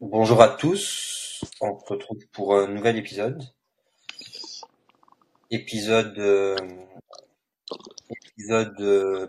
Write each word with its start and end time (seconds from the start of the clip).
Bonjour 0.00 0.40
à 0.42 0.48
tous, 0.50 1.42
on 1.60 1.76
se 1.76 1.84
retrouve 1.86 2.24
pour 2.32 2.54
un 2.54 2.68
nouvel 2.68 2.96
épisode. 2.98 3.42
Épisode 5.50 6.16
euh, 6.20 6.56
épisode 8.08 8.80
euh, 8.80 9.26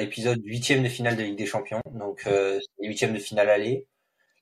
épisode 0.00 0.38
huitième 0.44 0.82
de 0.82 0.90
finale 0.90 1.16
de 1.16 1.22
Ligue 1.22 1.38
des 1.38 1.46
Champions. 1.46 1.80
Donc 1.92 2.26
euh, 2.26 2.60
les 2.78 2.88
huitièmes 2.88 3.14
de 3.14 3.18
finale 3.18 3.48
aller, 3.48 3.86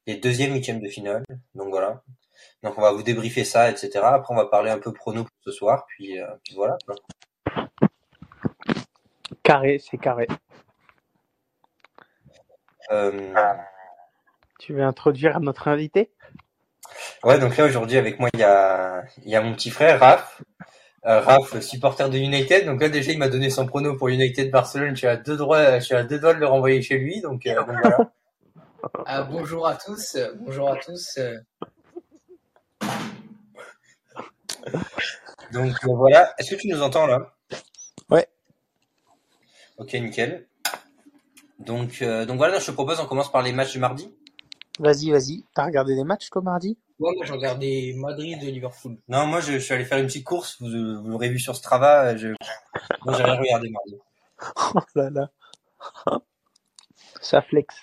les 0.09 0.17
deuxièmes 0.17 0.55
huitièmes 0.55 0.81
de 0.81 0.89
finale. 0.89 1.23
Donc 1.55 1.69
voilà. 1.69 2.03
Donc 2.65 2.77
on 2.77 2.83
va 2.83 2.91
vous 2.91 3.05
débriefer 3.05 3.45
ça, 3.45 3.71
etc. 3.71 4.01
Après 4.03 4.35
on 4.35 4.37
va 4.37 4.47
parler 4.47 4.73
un 4.73 4.81
peu 4.81 4.93
prono 4.93 5.23
pour 5.23 5.37
ce 5.45 5.53
soir, 5.53 5.87
puis, 5.87 6.21
euh, 6.21 6.27
puis 6.45 6.57
voilà. 6.57 6.79
Carré, 9.45 9.79
c'est 9.79 9.99
carré. 9.99 10.27
Tu 14.61 14.75
veux 14.75 14.83
introduire 14.83 15.41
notre 15.41 15.69
invité? 15.69 16.11
Ouais, 17.25 17.39
donc 17.39 17.57
là 17.57 17.65
aujourd'hui 17.65 17.97
avec 17.97 18.21
moi 18.21 18.29
il 18.35 18.41
y 18.41 18.45
a 18.45 19.05
il 19.25 19.31
y 19.31 19.35
a 19.35 19.41
mon 19.41 19.55
petit 19.55 19.71
frère 19.71 19.99
Raph. 19.99 20.43
Euh, 21.07 21.21
Raph, 21.21 21.61
supporter 21.61 22.11
de 22.11 22.19
United. 22.19 22.67
Donc 22.67 22.83
là 22.83 22.91
déjà 22.91 23.11
il 23.11 23.19
m'a 23.19 23.31
donné 23.31 23.49
son 23.49 23.65
prono 23.65 23.97
pour 23.97 24.09
United 24.09 24.51
Barcelone. 24.51 24.91
Je 24.91 24.99
suis 24.99 25.07
à 25.07 25.17
deux 25.17 25.39
doigts, 25.39 25.79
je 25.79 25.85
suis 25.87 25.95
à 25.95 26.05
deux 26.05 26.19
doigts 26.19 26.35
de 26.35 26.41
le 26.41 26.47
renvoyer 26.47 26.83
chez 26.83 26.99
lui. 26.99 27.23
Donc, 27.23 27.47
euh, 27.47 27.55
donc 27.55 27.77
voilà. 27.83 28.13
Ah, 29.05 29.23
bonjour 29.23 29.67
à 29.67 29.77
tous, 29.77 30.17
bonjour 30.41 30.71
à 30.71 30.77
tous. 30.77 31.19
Donc 35.53 35.73
euh, 35.85 35.95
voilà. 35.95 36.35
Est-ce 36.39 36.55
que 36.55 36.61
tu 36.61 36.69
nous 36.69 36.83
entends 36.83 37.07
là? 37.07 37.35
Ouais. 38.09 38.27
Ok, 39.79 39.95
nickel. 39.95 40.47
Donc 41.59 42.03
euh, 42.03 42.25
donc 42.25 42.37
voilà, 42.37 42.59
je 42.59 42.67
te 42.67 42.71
propose 42.71 43.01
on 43.01 43.07
commence 43.07 43.31
par 43.31 43.43
les 43.43 43.53
matchs 43.53 43.73
du 43.73 43.79
mardi. 43.79 44.15
Vas-y, 44.81 45.11
vas-y. 45.11 45.45
T'as 45.55 45.67
regardé 45.67 45.95
des 45.95 46.05
matchs 46.05 46.31
toi 46.31 46.41
mardi? 46.41 46.79
Ouais, 46.99 47.13
moi 47.15 47.27
j'ai 47.27 47.33
regardé 47.35 47.95
Madrid 47.99 48.43
et 48.43 48.51
Liverpool. 48.51 48.97
Non, 49.09 49.27
moi 49.27 49.41
je, 49.41 49.53
je 49.53 49.59
suis 49.59 49.75
allé 49.75 49.85
faire 49.85 49.99
une 49.99 50.07
petite 50.07 50.25
course. 50.25 50.57
Vous, 50.61 50.69
vous 50.69 51.09
l'aurez 51.09 51.29
vu 51.29 51.39
sur 51.39 51.55
Strava. 51.55 52.17
Je... 52.17 52.29
Moi 53.05 53.15
j'ai 53.15 53.23
rien 53.23 53.37
regardé 53.37 53.71
mardi. 53.71 53.97
Oh 54.75 54.81
là 54.95 55.11
là. 55.11 55.31
Ça 57.21 57.43
flex. 57.43 57.77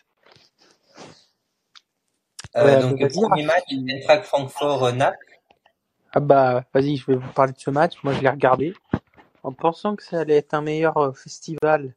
Euh, 2.55 2.63
Ouais, 2.65 2.81
donc 2.81 2.99
le 2.99 3.07
premier 3.09 3.45
match, 3.45 3.65
Eintracht 3.71 4.23
Francfort 4.23 4.85
euh, 4.85 4.91
Naples. 4.91 5.17
Ah 6.13 6.19
bah, 6.19 6.63
vas-y, 6.73 6.97
je 6.97 7.05
vais 7.05 7.15
vous 7.15 7.31
parler 7.33 7.53
de 7.53 7.59
ce 7.59 7.69
match. 7.69 7.93
Moi, 8.03 8.13
je 8.13 8.21
l'ai 8.21 8.29
regardé 8.29 8.73
en 9.43 9.53
pensant 9.53 9.95
que 9.95 10.03
ça 10.03 10.21
allait 10.21 10.37
être 10.37 10.55
un 10.55 10.61
meilleur 10.61 10.97
euh, 10.97 11.11
festival 11.11 11.93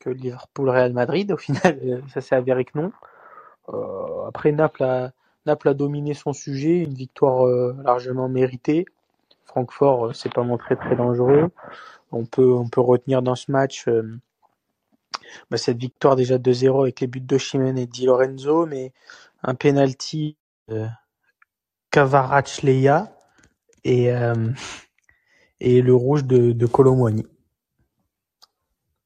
que 0.00 0.10
Liverpool-Real 0.10 0.92
Madrid. 0.92 1.30
Au 1.30 1.36
final, 1.36 1.78
euh, 1.84 2.00
ça 2.12 2.20
s'est 2.20 2.34
avéré 2.34 2.64
que 2.64 2.76
non. 2.76 2.90
Euh, 3.72 4.26
après, 4.26 4.52
Naples 4.52 4.82
a, 4.84 5.12
Naples 5.46 5.68
a 5.68 5.74
dominé 5.74 6.14
son 6.14 6.32
sujet, 6.32 6.78
une 6.78 6.94
victoire 6.94 7.46
euh, 7.46 7.76
largement 7.84 8.28
méritée. 8.28 8.86
Francfort 9.44 10.06
euh, 10.06 10.12
s'est 10.12 10.28
pas 10.30 10.42
montré 10.42 10.76
très 10.76 10.96
dangereux. 10.96 11.50
On 12.12 12.24
peut, 12.24 12.52
on 12.52 12.68
peut 12.68 12.80
retenir 12.80 13.22
dans 13.22 13.34
ce 13.34 13.50
match 13.50 13.88
euh, 13.88 14.18
bah, 15.50 15.56
cette 15.56 15.78
victoire 15.78 16.16
déjà 16.16 16.38
2-0 16.38 16.82
avec 16.82 17.00
les 17.00 17.06
buts 17.06 17.20
de 17.20 17.38
Chimène 17.38 17.78
et 17.78 17.86
Di 17.86 18.06
Lorenzo, 18.06 18.66
mais 18.66 18.92
un 19.42 19.54
penalty 19.54 20.36
euh, 20.70 20.86
Kvaratskhelia 21.90 23.12
et 23.84 24.12
euh, 24.12 24.50
et 25.60 25.82
le 25.82 25.94
rouge 25.94 26.24
de, 26.24 26.52
de. 26.52 26.66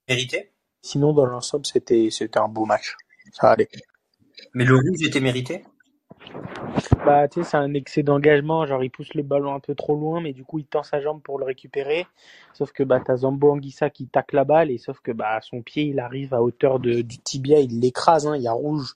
Mérité? 0.08 0.52
Sinon, 0.82 1.12
dans 1.12 1.26
l'ensemble, 1.26 1.66
c'était 1.66 2.08
c'était 2.10 2.38
un 2.38 2.48
beau 2.48 2.64
match. 2.64 2.96
Ça 3.32 3.52
allait. 3.52 3.68
Mais 4.54 4.64
le 4.64 4.74
rouge 4.74 5.02
était 5.02 5.20
mérité? 5.20 5.64
Bah, 7.04 7.28
tu 7.28 7.42
sais, 7.42 7.50
c'est 7.50 7.56
un 7.56 7.74
excès 7.74 8.02
d'engagement. 8.02 8.66
Genre, 8.66 8.82
il 8.82 8.90
pousse 8.90 9.14
le 9.14 9.22
ballon 9.22 9.54
un 9.54 9.60
peu 9.60 9.74
trop 9.74 9.94
loin, 9.96 10.20
mais 10.20 10.32
du 10.32 10.44
coup, 10.44 10.58
il 10.58 10.66
tend 10.66 10.82
sa 10.82 11.00
jambe 11.00 11.22
pour 11.22 11.38
le 11.38 11.44
récupérer. 11.44 12.06
Sauf 12.54 12.72
que 12.72 12.82
bah, 12.82 13.00
t'as 13.04 13.16
Zambo 13.16 13.52
Anguissa 13.52 13.90
qui 13.90 14.06
tacle 14.06 14.36
la 14.36 14.44
balle, 14.44 14.70
et 14.70 14.78
sauf 14.78 15.00
que 15.00 15.12
bah, 15.12 15.40
son 15.42 15.62
pied, 15.62 15.84
il 15.84 16.00
arrive 16.00 16.34
à 16.34 16.42
hauteur 16.42 16.78
de, 16.80 17.00
du 17.00 17.18
tibia, 17.18 17.60
il 17.60 17.80
l'écrase. 17.80 18.26
Hein, 18.26 18.36
il 18.36 18.42
y 18.42 18.48
a 18.48 18.52
rouge. 18.52 18.94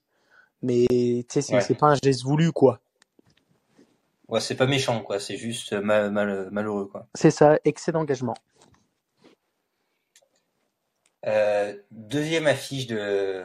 Mais 0.63 0.87
tu 0.89 1.25
sais, 1.29 1.43
c'est 1.43 1.55
Ouais. 1.55 1.75
pas 1.79 1.87
un 1.89 1.97
geste 2.03 2.23
voulu, 2.25 2.53
quoi. 2.53 2.81
Ouais, 4.29 4.41
c'est 4.41 4.57
pas 4.57 4.67
méchant 4.67 5.03
quoi. 5.03 5.21
C'est 5.21 5.37
juste 5.37 5.75
mal, 5.75 6.11
mal- 6.11 6.49
malheureux 6.51 6.87
quoi. 6.87 7.07
C'est 7.15 7.31
ça, 7.31 7.59
excès 7.65 7.93
d'engagement. 7.93 8.35
Euh, 11.27 11.77
deuxième 11.91 12.47
affiche 12.47 12.87
de 12.87 13.45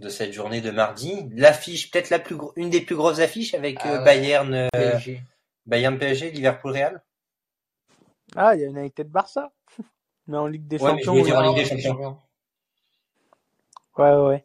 de 0.00 0.08
cette 0.08 0.32
journée 0.32 0.60
de 0.60 0.70
mardi. 0.70 1.28
L'affiche 1.32 1.90
peut-être 1.90 2.10
la 2.10 2.18
plus 2.18 2.36
une 2.56 2.70
des 2.70 2.80
plus 2.80 2.96
grosses 2.96 3.20
affiches 3.20 3.54
avec 3.54 3.78
Ah 3.82 3.88
euh, 3.94 3.98
ouais. 3.98 4.04
Bayern 4.04 4.54
euh, 4.54 4.68
PSG. 4.72 5.22
Bayern 5.66 5.98
PSG, 5.98 6.30
Liverpool 6.32 6.72
Real. 6.72 7.02
Ah, 8.36 8.54
il 8.54 8.62
y 8.62 8.64
a 8.64 8.68
United 8.68 9.08
Barça. 9.08 9.52
Mais 10.26 10.36
en 10.36 10.46
Ligue 10.46 10.66
des 10.68 10.80
Ouais, 10.80 10.92
mais 10.92 10.98
je 11.00 11.04
Champions, 11.04 11.12
voulais 11.12 11.22
oui. 11.24 11.30
dire 11.30 11.38
en 11.38 11.54
Ligue 11.54 11.68
des 11.68 11.86
Ah, 11.86 11.88
Champions. 11.88 12.18
Ouais, 13.98 14.10
ouais, 14.12 14.26
ouais. 14.28 14.44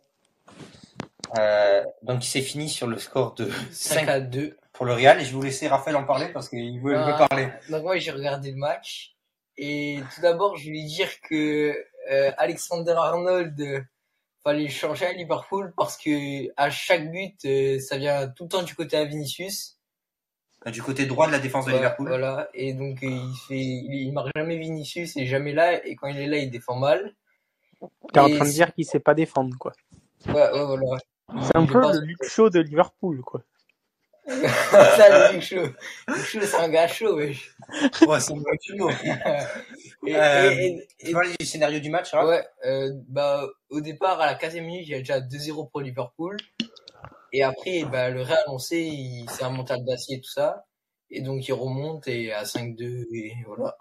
Euh, 1.38 1.84
donc 2.04 2.24
il 2.26 2.28
s'est 2.28 2.42
fini 2.42 2.70
sur 2.70 2.88
le 2.88 2.98
score 2.98 3.34
de 3.36 3.50
5 3.72 4.00
5 4.06 4.08
à 4.10 4.20
2. 4.20 4.58
pour 4.74 4.86
le 4.86 4.94
Real 4.94 5.20
et 5.20 5.22
je 5.22 5.30
vais 5.30 5.34
vous 5.36 5.42
laisser 5.42 5.68
Raphaël 5.68 5.96
en 5.96 6.04
parler 6.04 6.28
parce 6.30 6.50
qu'il 6.50 6.80
veut, 6.82 6.94
il 6.94 6.98
veut 6.98 7.14
Ah, 7.16 7.28
parler. 7.28 7.50
Donc 7.70 7.84
moi 7.84 7.98
j'ai 7.98 8.12
regardé 8.12 8.52
le 8.52 8.58
match 8.58 9.16
et 9.58 10.00
tout 10.14 10.22
d'abord 10.22 10.56
je 10.58 10.66
voulais 10.66 10.84
dire 10.84 11.10
que 11.22 11.76
euh, 12.12 12.32
Alexander 12.38 12.94
Arnold 12.98 13.60
euh, 13.60 13.82
fallait 14.46 14.64
le 14.64 14.70
changer 14.70 15.06
à 15.08 15.12
Liverpool 15.14 15.74
parce 15.76 15.98
que 15.98 16.48
à 16.56 16.70
chaque 16.70 17.12
but 17.12 17.36
euh, 17.46 17.80
ça 17.80 17.98
vient 17.98 18.28
tout 18.30 18.44
le 18.44 18.50
temps 18.50 18.64
du 18.64 18.76
côté 18.76 18.96
à 18.96 19.04
Vinicius. 19.06 19.78
Euh, 20.68 20.72
Du 20.72 20.82
côté 20.82 21.06
droit 21.06 21.28
de 21.28 21.32
la 21.34 21.40
défense 21.40 21.66
de 21.66 21.72
Liverpool. 21.72 22.08
Voilà 22.08 22.48
et 22.54 22.74
donc 22.74 23.04
euh, 23.04 23.08
il 23.10 23.36
fait 23.48 23.58
il, 23.60 23.94
il 24.08 24.12
marque 24.14 24.30
jamais 24.36 24.58
Vinicius 24.58 25.16
il 25.16 25.24
est 25.24 25.28
jamais 25.28 25.52
là 25.54 25.86
et 25.86 25.96
quand 25.96 26.08
il 26.08 26.18
est 26.20 26.28
là 26.28 26.38
il 26.38 26.50
défend 26.52 26.76
mal. 26.78 27.14
T'es 28.14 28.20
en 28.20 28.28
Et 28.28 28.36
train 28.36 28.46
de 28.46 28.52
dire 28.52 28.74
qu'il 28.74 28.86
sait 28.86 29.00
pas 29.02 29.14
défendre, 29.14 29.56
quoi. 29.60 29.74
Ouais, 30.28 30.34
ouais 30.34 30.66
voilà. 30.66 30.98
C'est 31.44 31.56
un 31.58 31.66
peu 31.66 31.82
pas- 31.82 31.92
le 31.94 32.00
Luke 32.00 32.24
Shaw 32.24 32.50
de 32.50 32.60
Liverpool, 32.62 33.22
quoi. 33.22 33.42
ça 34.28 35.30
le 35.30 35.34
Luke 35.34 35.44
Shaw. 35.44 35.66
Luke 36.08 36.26
Shaw 36.26 36.42
c'est 36.42 36.56
un 36.56 36.70
gars 36.70 36.88
chaud 36.88 37.16
wesh. 37.18 37.56
Ouais, 38.08 38.20
c'est 38.20 38.34
un 38.34 38.38
petit 38.38 38.74
mot. 38.76 38.90
Et- 40.08 40.16
Euh, 40.16 40.52
et- 40.52 40.88
et- 41.00 41.06
Tu 41.08 41.12
vois 41.14 41.24
les 41.40 41.46
scénarios 41.46 41.80
du 41.80 41.90
match, 41.90 42.12
Raph 42.14 42.26
Ouais, 42.28 42.46
euh, 42.66 42.92
bah, 43.08 43.48
au 43.70 43.82
départ, 43.82 44.20
à 44.22 44.26
la 44.26 44.36
15e 44.36 44.66
minute, 44.66 44.88
il 44.88 44.92
y 44.92 44.96
a 44.96 45.00
déjà 45.00 45.20
2-0 45.22 45.66
pour 45.66 45.82
Liverpool. 45.82 46.38
Et 47.34 47.44
après, 47.44 47.84
bah, 47.86 48.10
le 48.10 48.22
Real, 48.22 48.44
on 48.48 48.58
sait, 48.58 48.82
il- 48.84 49.26
c'est 49.30 49.44
un 49.44 49.50
mental 49.50 49.84
d'acier, 49.86 50.22
tout 50.22 50.30
ça. 50.32 50.66
Et 51.10 51.22
donc, 51.22 51.48
il 51.48 51.54
remonte 51.54 52.08
et 52.08 52.32
à 52.34 52.46
5-2, 52.46 53.06
et 53.14 53.34
voilà. 53.46 53.78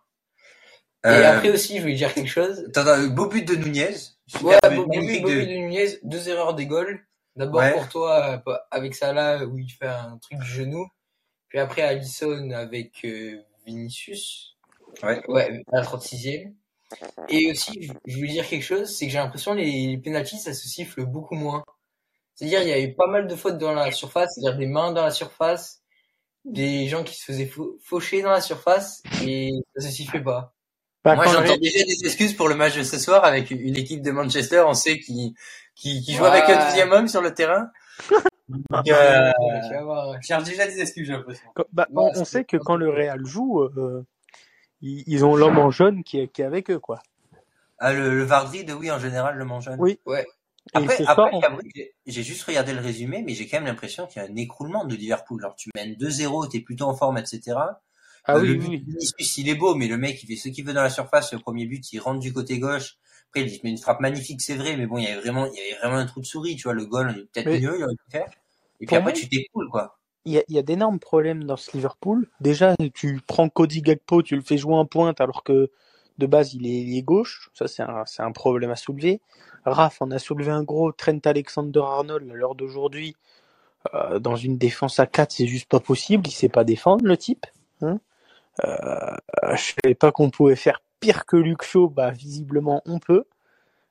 Et 1.05 1.09
Euh, 1.09 1.37
après 1.37 1.51
aussi, 1.51 1.77
je 1.77 1.83
voulais 1.83 1.95
dire 1.95 2.13
quelque 2.15 2.31
chose. 2.31 2.67
T'as 2.73 2.97
un 2.97 3.09
beau 3.09 3.27
but 3.27 3.47
de 3.47 3.55
Nunez. 3.57 3.95
Ouais, 4.43 4.57
but, 4.63 4.87
magnifique 4.87 5.23
Bobby 5.23 5.35
de- 5.35 5.41
de 5.41 5.47
Nunez, 5.59 5.99
deux 6.03 6.29
erreurs 6.31 6.55
des 6.55 6.67
goals. 6.67 6.99
D'abord 7.37 7.61
Ouais. 7.61 7.73
pour 7.73 7.89
toi, 7.89 8.41
euh, 8.47 8.55
avec 8.71 8.95
Salah, 8.95 9.45
où 9.45 9.59
il 9.59 9.69
fait 9.69 9.87
un 9.87 10.19
truc 10.19 10.39
du 10.39 10.47
genou. 10.47 10.87
Puis 11.49 11.59
après, 11.59 11.83
Alisson 11.83 12.51
avec 12.55 13.05
euh, 13.05 13.43
Vinicius. 13.67 14.54
Ouais. 15.03 15.23
Ouais, 15.29 15.63
à 15.73 15.77
la 15.79 15.83
36e. 15.83 16.55
Et 17.29 17.51
aussi, 17.51 17.83
je- 18.07 18.15
voulais 18.17 18.33
dire 18.33 18.49
quelque 18.49 18.63
chose, 18.63 18.95
c'est 18.95 19.07
que 19.07 19.13
j'ai 19.13 19.19
l'impression 19.19 19.53
que 19.53 19.59
les, 19.59 20.01
les 20.05 20.25
ça 20.39 20.53
se 20.53 20.69
siffle 20.69 21.05
beaucoup 21.05 21.35
moins. 21.35 21.65
C'est-à-dire, 22.35 22.63
il 22.63 22.69
y 22.69 22.73
a 22.73 22.81
eu 22.81 22.95
pas 22.95 23.07
mal 23.07 23.27
de 23.27 23.35
fautes 23.37 23.59
dans 23.59 23.73
la 23.73 23.91
surface, 23.93 24.31
c'est-à-dire 24.35 24.59
des 24.59 24.67
mains 24.67 24.93
dans 24.93 25.03
la 25.03 25.11
surface, 25.11 25.83
des 26.45 26.89
gens 26.89 27.05
qui 27.05 27.15
se 27.15 27.25
faisaient 27.25 27.47
fau- 27.47 27.79
faucher 27.83 28.23
dans 28.23 28.31
la 28.31 28.41
surface, 28.41 29.03
et 29.25 29.51
ça 29.77 29.89
se 29.89 29.95
sifflait 29.95 30.23
pas. 30.23 30.55
Bah, 31.05 31.15
Moi, 31.17 31.27
j'entends 31.27 31.57
déjà 31.59 31.85
des 31.85 32.05
excuses 32.05 32.35
pour 32.35 32.49
le 32.49 32.55
match 32.55 32.77
de 32.77 32.83
ce 32.83 32.99
soir 32.99 33.25
avec 33.25 33.51
une 33.51 33.77
équipe 33.77 34.03
de 34.03 34.11
Manchester, 34.11 34.65
on 34.67 34.75
sait, 34.75 34.99
qui, 35.01 35.35
qui, 35.75 36.01
qui 36.03 36.15
joue 36.15 36.23
Ouais. 36.25 36.31
avec 36.31 36.45
un 36.49 36.65
deuxième 36.67 36.93
homme 36.93 37.09
sur 37.09 37.21
le 37.23 37.35
terrain. 37.35 37.69
Donc, 38.49 38.89
euh, 38.89 39.33
je 40.21 40.27
cherche 40.27 40.45
déjà 40.45 40.67
des 40.67 40.81
excuses, 40.81 41.07
j'ai 41.07 41.13
l'impression. 41.13 41.47
bah, 41.73 41.87
on, 41.95 42.25
sait 42.25 42.45
que 42.45 42.57
quand 42.57 42.77
le 42.77 42.91
Real 42.91 43.25
joue, 43.25 43.63
euh, 43.63 44.05
ils, 44.85 45.03
ils 45.07 45.25
ont 45.25 45.35
l'homme 45.35 45.59
en 45.59 45.71
jaune 45.71 46.05
qui 46.05 46.19
est, 46.21 46.29
qui 46.29 46.43
est 46.43 46.45
avec 46.45 46.71
eux, 46.71 46.79
quoi. 46.79 47.01
Ah, 47.79 47.93
le, 47.93 48.15
le 48.17 48.23
Vardrid, 48.25 48.71
oui, 48.79 48.91
en 48.91 48.99
général, 48.99 49.37
le 49.37 49.45
mange 49.45 49.65
jeune. 49.65 49.77
Oui. 49.81 49.99
Ouais. 50.07 50.27
Après, 50.73 51.05
après 51.07 51.31
on- 51.35 51.41
j'ai- 52.07 52.23
juste 52.23 52.43
regardé 52.45 52.73
le 52.73 52.81
résumé, 52.81 53.23
mais 53.27 53.35
j'ai 53.35 53.47
quand 53.47 53.59
même 53.59 53.67
l'impression 53.67 54.07
qu'il 54.07 54.23
y 54.23 54.25
a 54.25 54.29
un 54.29 54.37
écroulement 54.37 54.85
de 54.87 54.95
Liverpool. 54.95 55.43
Genre, 55.43 55.55
tu 55.57 55.69
mènes 55.75 55.95
2-0, 55.97 56.47
t'es 56.51 56.61
plutôt 56.61 56.87
en 56.87 56.95
forme, 56.95 57.19
etc. 57.19 57.41
ah 57.57 57.81
Euh, 58.37 58.41
oui, 58.41 58.49
le 58.49 58.55
but 58.55 58.69
oui. 58.69 58.85
Vinicius, 58.87 59.37
il 59.39 59.49
est 59.51 59.55
beau, 59.57 59.75
mais 59.75 59.89
le 59.89 59.99
mec, 59.99 60.23
il 60.23 60.27
fait 60.27 60.37
ce 60.37 60.49
qu'il 60.49 60.65
veut 60.65 60.73
dans 60.73 60.83
la 60.83 60.89
surface. 60.91 61.33
Le 61.35 61.39
premier 61.41 61.67
but, 61.67 61.93
il 61.93 61.99
rentre 61.99 62.21
du 62.21 62.33
côté 62.33 62.59
gauche. 62.59 62.97
Après, 63.29 63.43
il 63.47 63.61
met 63.65 63.71
une 63.71 63.79
frappe 63.79 64.01
magnifique, 64.01 64.41
c'est 64.41 64.55
vrai, 64.55 64.77
mais 64.77 64.87
bon, 64.87 64.97
il 64.99 65.05
y 65.05 65.09
avait 65.09 65.21
vraiment, 65.21 65.45
il 65.47 65.55
y 65.55 65.61
avait 65.61 65.79
vraiment 65.81 65.97
un 65.99 66.07
trou 66.07 66.21
de 66.21 66.25
souris, 66.27 66.57
tu 66.57 66.63
vois. 66.63 66.73
Le 66.73 66.87
goal, 66.87 67.13
il 67.15 67.21
est 67.23 67.25
peut-être 67.27 67.47
Mais- 67.47 67.61
mieux, 67.61 67.77
il 67.79 67.85
aurait 67.85 67.95
pu 67.97 68.11
faire. 68.11 68.27
Et 68.81 68.87
puis 68.87 68.97
après, 68.97 69.03
moi- 69.03 69.13
tu 69.13 69.29
t'écroules, 69.29 69.69
quoi. 69.71 69.99
Il 70.25 70.33
y 70.33 70.39
a, 70.39 70.43
y 70.49 70.59
a 70.59 70.63
d'énormes 70.63 70.99
problèmes 70.99 71.45
dans 71.45 71.57
ce 71.57 71.73
Liverpool. 71.73 72.29
Déjà, 72.41 72.75
tu 72.95 73.21
prends 73.27 73.49
Cody 73.49 73.83
Gakpo, 73.83 74.23
tu 74.23 74.37
le 74.37 74.43
fais 74.43 74.57
jouer 74.57 74.75
en 74.75 74.87
pointe 74.87 75.21
alors 75.21 75.43
que 75.43 75.71
de 76.19 76.27
base 76.27 76.55
il 76.55 76.67
est, 76.67 76.81
il 76.83 76.97
est 76.97 77.03
gauche. 77.03 77.51
Ça, 77.55 77.69
c'est 77.69 77.83
un, 77.83 78.05
c'est 78.07 78.23
un 78.23 78.33
problème 78.33 78.71
à 78.71 78.77
soulever. 78.77 79.21
Raph 79.65 80.01
en 80.01 80.11
a 80.11 80.19
soulevé 80.19 80.51
un 80.51 80.63
gros. 80.63 80.93
Trent 80.93 81.19
Alexander-Arnold 81.25 82.31
à 82.31 82.35
l'heure 82.35 82.55
d'aujourd'hui. 82.55 83.17
Euh, 83.93 84.19
dans 84.19 84.37
une 84.37 84.57
défense 84.57 84.99
à 84.99 85.07
4, 85.07 85.33
c'est 85.33 85.47
juste 85.47 85.69
pas 85.69 85.81
possible. 85.81 86.27
Il 86.27 86.33
sait 86.33 86.49
pas 86.49 86.65
défendre, 86.65 87.05
le 87.05 87.17
type. 87.17 87.47
Hein 87.83 87.99
euh, 88.65 89.17
je 89.55 89.75
savais 89.83 89.95
pas 89.95 90.13
qu'on 90.13 90.31
pouvait 90.31 90.57
faire 90.57 90.81
pire 91.01 91.27
que 91.27 91.37
Luke 91.37 91.65
Shaw. 91.65 91.89
Bah, 91.89 92.11
visiblement, 92.11 92.83
on 92.87 92.99
peut. 92.99 93.25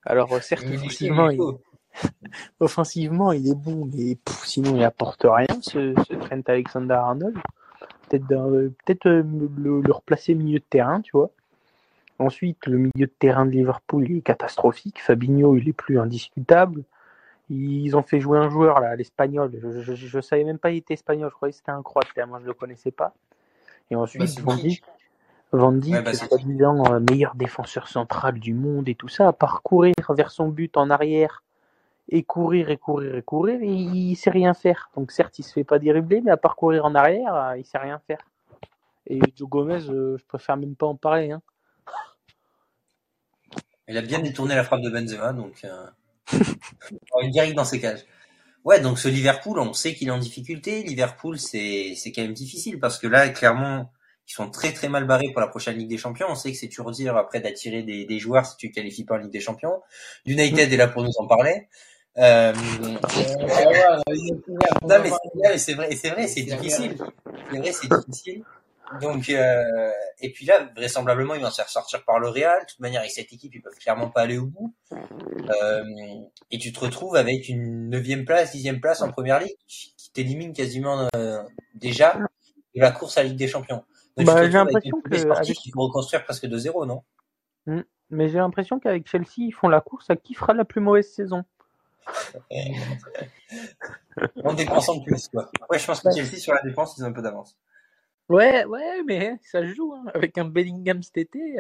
Alors, 0.05 0.33
euh, 0.33 0.39
certes, 0.39 0.65
Mais 0.67 0.77
offensivement, 0.77 1.29
il. 1.29 1.39
offensivement, 2.59 3.31
il 3.31 3.47
est 3.49 3.55
bon, 3.55 3.89
mais 3.93 4.15
pff, 4.15 4.45
sinon, 4.45 4.75
il 4.75 4.83
apporte 4.83 5.25
rien, 5.29 5.47
ce, 5.61 5.93
ce 6.07 6.13
Trent 6.15 6.41
Alexander-Arnold. 6.47 7.37
Peut-être 8.09 8.31
euh, 8.31 8.73
peut-être 8.85 9.07
euh, 9.07 9.23
le, 9.57 9.81
le 9.81 9.91
replacer 9.91 10.35
milieu 10.35 10.59
de 10.59 10.65
terrain, 10.69 11.01
tu 11.01 11.11
vois. 11.13 11.29
Ensuite, 12.19 12.65
le 12.67 12.77
milieu 12.77 13.07
de 13.07 13.13
terrain 13.19 13.45
de 13.45 13.51
Liverpool 13.51 14.05
il 14.09 14.17
est 14.17 14.21
catastrophique. 14.21 15.01
Fabinho, 15.01 15.57
il 15.57 15.67
est 15.69 15.73
plus 15.73 15.99
indiscutable. 15.99 16.83
Ils 17.49 17.95
ont 17.97 18.03
fait 18.03 18.19
jouer 18.19 18.37
un 18.39 18.49
joueur, 18.49 18.79
là, 18.79 18.95
l'Espagnol. 18.95 19.51
Je, 19.81 19.93
je 19.95 20.21
savais 20.21 20.43
même 20.43 20.57
pas 20.59 20.69
qu'il 20.69 20.77
était 20.77 20.93
espagnol. 20.93 21.29
Je 21.29 21.35
croyais 21.35 21.51
que 21.51 21.57
c'était 21.57 21.71
un 21.71 21.81
Croate. 21.81 22.07
Moi, 22.27 22.39
je 22.41 22.45
le 22.45 22.53
connaissais 22.53 22.91
pas. 22.91 23.13
Et 23.91 23.95
ensuite, 23.95 24.21
Ouais, 25.91 26.01
bah, 26.01 26.13
c'est- 26.13 26.27
soi-disant 26.29 26.83
euh, 26.93 26.99
meilleur 26.99 27.35
défenseur 27.35 27.87
central 27.87 28.39
du 28.39 28.53
monde 28.53 28.87
et 28.89 28.95
tout 28.95 29.07
ça, 29.09 29.27
à 29.27 29.33
parcourir 29.33 29.93
vers 30.09 30.31
son 30.31 30.47
but 30.47 30.77
en 30.77 30.89
arrière 30.89 31.43
et 32.09 32.23
courir 32.23 32.69
et 32.69 32.77
courir 32.77 33.15
et 33.15 33.21
courir, 33.21 33.61
et 33.61 33.67
il 33.67 34.15
sait 34.15 34.29
rien 34.29 34.53
faire. 34.53 34.89
Donc 34.95 35.11
certes, 35.11 35.39
il 35.39 35.43
se 35.43 35.53
fait 35.53 35.63
pas 35.63 35.79
dribbler, 35.79 36.21
mais 36.21 36.31
à 36.31 36.37
parcourir 36.37 36.85
en 36.85 36.95
arrière, 36.95 37.35
euh, 37.35 37.57
il 37.57 37.65
sait 37.65 37.77
rien 37.77 37.99
faire. 38.05 38.19
Et 39.07 39.19
Joe 39.35 39.49
Gomez, 39.49 39.89
euh, 39.89 40.17
je 40.17 40.25
préfère 40.25 40.57
même 40.57 40.75
pas 40.75 40.87
en 40.87 40.95
parler. 40.95 41.31
Hein. 41.31 41.41
Il 43.87 43.97
a 43.97 44.01
bien 44.01 44.19
détourné 44.19 44.55
la 44.55 44.63
frappe 44.63 44.81
de 44.81 44.89
Benzema, 44.89 45.33
donc 45.33 45.65
euh... 45.65 45.87
est 46.31 47.29
direct 47.29 47.55
dans 47.55 47.65
ses 47.65 47.79
cages. 47.79 48.05
Ouais, 48.63 48.79
donc 48.79 48.97
ce 48.97 49.09
Liverpool, 49.09 49.59
on 49.59 49.73
sait 49.73 49.93
qu'il 49.93 50.07
est 50.07 50.11
en 50.11 50.19
difficulté. 50.19 50.83
Liverpool, 50.83 51.37
c'est 51.37 51.95
c'est 51.97 52.13
quand 52.13 52.21
même 52.21 52.33
difficile 52.33 52.79
parce 52.79 52.97
que 52.97 53.07
là, 53.07 53.27
clairement, 53.27 53.91
ils 54.27 54.31
sont 54.31 54.49
très 54.49 54.71
très 54.71 54.87
mal 54.87 55.05
barrés 55.05 55.31
pour 55.33 55.41
la 55.41 55.47
prochaine 55.47 55.77
Ligue 55.77 55.89
des 55.89 55.97
Champions. 55.97 56.27
On 56.29 56.35
sait 56.35 56.51
que 56.51 56.57
c'est 56.57 56.69
toujours 56.69 56.91
dire 56.91 57.17
après 57.17 57.41
d'attirer 57.41 57.83
des, 57.83 58.19
joueurs 58.19 58.45
si 58.45 58.55
tu 58.55 58.71
qualifies 58.71 59.03
pas 59.03 59.15
en 59.15 59.17
Ligue 59.17 59.31
des 59.31 59.41
Champions. 59.41 59.81
United 60.25 60.71
est 60.71 60.77
là 60.77 60.87
pour 60.87 61.03
nous 61.03 61.11
en 61.17 61.27
parler. 61.27 61.67
Euh... 62.17 62.53
Non 64.83 64.99
mais 65.01 65.09
c'est 65.57 65.73
vrai, 65.73 65.97
c'est 65.97 66.09
vrai, 66.09 66.27
c'est 66.27 66.41
difficile. 66.43 66.97
C'est 67.51 67.57
vrai, 67.57 67.71
c'est 67.71 67.87
difficile. 67.89 68.43
Donc 69.01 69.29
euh, 69.29 69.89
et 70.19 70.31
puis 70.31 70.45
là, 70.45 70.69
vraisemblablement, 70.75 71.33
ils 71.33 71.41
vont 71.41 71.49
se 71.49 71.55
faire 71.55 71.69
sortir 71.69 72.03
par 72.05 72.19
le 72.19 72.29
Real. 72.29 72.59
De 72.61 72.65
toute 72.67 72.79
manière, 72.79 73.01
avec 73.01 73.11
cette 73.11 73.31
équipe, 73.33 73.55
ils 73.55 73.61
peuvent 73.61 73.73
clairement 73.75 74.09
pas 74.09 74.21
aller 74.21 74.37
au 74.37 74.45
bout. 74.45 74.73
Euh, 74.91 75.83
et 76.51 76.57
tu 76.59 76.71
te 76.71 76.79
retrouves 76.79 77.15
avec 77.15 77.49
une 77.49 77.89
neuvième 77.89 78.25
place, 78.25 78.51
dixième 78.51 78.79
place 78.79 79.01
en 79.01 79.09
première 79.09 79.39
ligue, 79.39 79.55
qui 79.67 79.93
t'élimine 80.13 80.53
quasiment 80.53 81.07
euh, 81.15 81.41
déjà 81.73 82.19
de 82.75 82.81
la 82.81 82.91
course 82.91 83.17
à 83.17 83.23
la 83.23 83.29
Ligue 83.29 83.37
des 83.39 83.47
Champions. 83.47 83.83
Donc 84.17 84.27
Bah, 84.27 84.33
tu 84.35 84.41
te 84.41 84.45
j'ai 84.45 84.57
l'impression 84.57 85.01
que 85.01 85.31
avec- 85.31 85.55
qu'il 85.57 85.71
faut 85.73 85.81
reconstruire 85.81 86.23
presque 86.23 86.45
de 86.45 86.57
zéro, 86.57 86.85
non? 86.85 87.01
Mais 88.09 88.29
j'ai 88.29 88.37
l'impression 88.37 88.79
qu'avec 88.79 89.07
Chelsea, 89.09 89.37
ils 89.37 89.51
font 89.53 89.69
la 89.69 89.81
course 89.81 90.09
à 90.11 90.15
qui 90.15 90.35
fera 90.35 90.53
la 90.53 90.65
plus 90.65 90.81
mauvaise 90.81 91.11
saison. 91.11 91.45
En 94.43 94.53
dépensant 94.53 94.99
plus, 95.01 95.27
quoi. 95.29 95.49
Ouais, 95.69 95.79
je 95.79 95.85
pense 95.85 96.01
que 96.01 96.11
Chelsea 96.11 96.37
sur 96.37 96.53
la 96.53 96.61
défense, 96.61 96.95
ils 96.97 97.03
ont 97.03 97.07
un 97.07 97.13
peu 97.13 97.21
d'avance. 97.21 97.57
Ouais, 98.29 98.65
ouais, 98.65 99.03
mais 99.05 99.37
ça 99.43 99.61
se 99.61 99.73
joue. 99.73 99.93
Hein. 99.93 100.05
Avec 100.13 100.37
un 100.37 100.45
Bellingham 100.45 101.01
cet 101.01 101.17
été. 101.17 101.57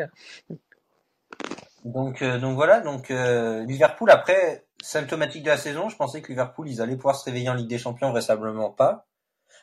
Donc, 1.85 2.21
euh, 2.21 2.39
donc 2.39 2.55
voilà, 2.55 2.79
donc 2.79 3.11
euh, 3.11 3.65
Liverpool 3.65 4.09
après 4.09 4.65
symptomatique 4.81 5.43
de 5.43 5.49
la 5.49 5.57
saison, 5.57 5.89
je 5.89 5.97
pensais 5.97 6.21
que 6.21 6.29
Liverpool 6.29 6.69
ils 6.69 6.81
allaient 6.81 6.95
pouvoir 6.95 7.15
se 7.15 7.25
réveiller 7.25 7.49
en 7.49 7.53
Ligue 7.53 7.67
des 7.69 7.77
Champions, 7.77 8.11
vraisemblablement 8.11 8.69
pas. 8.69 9.05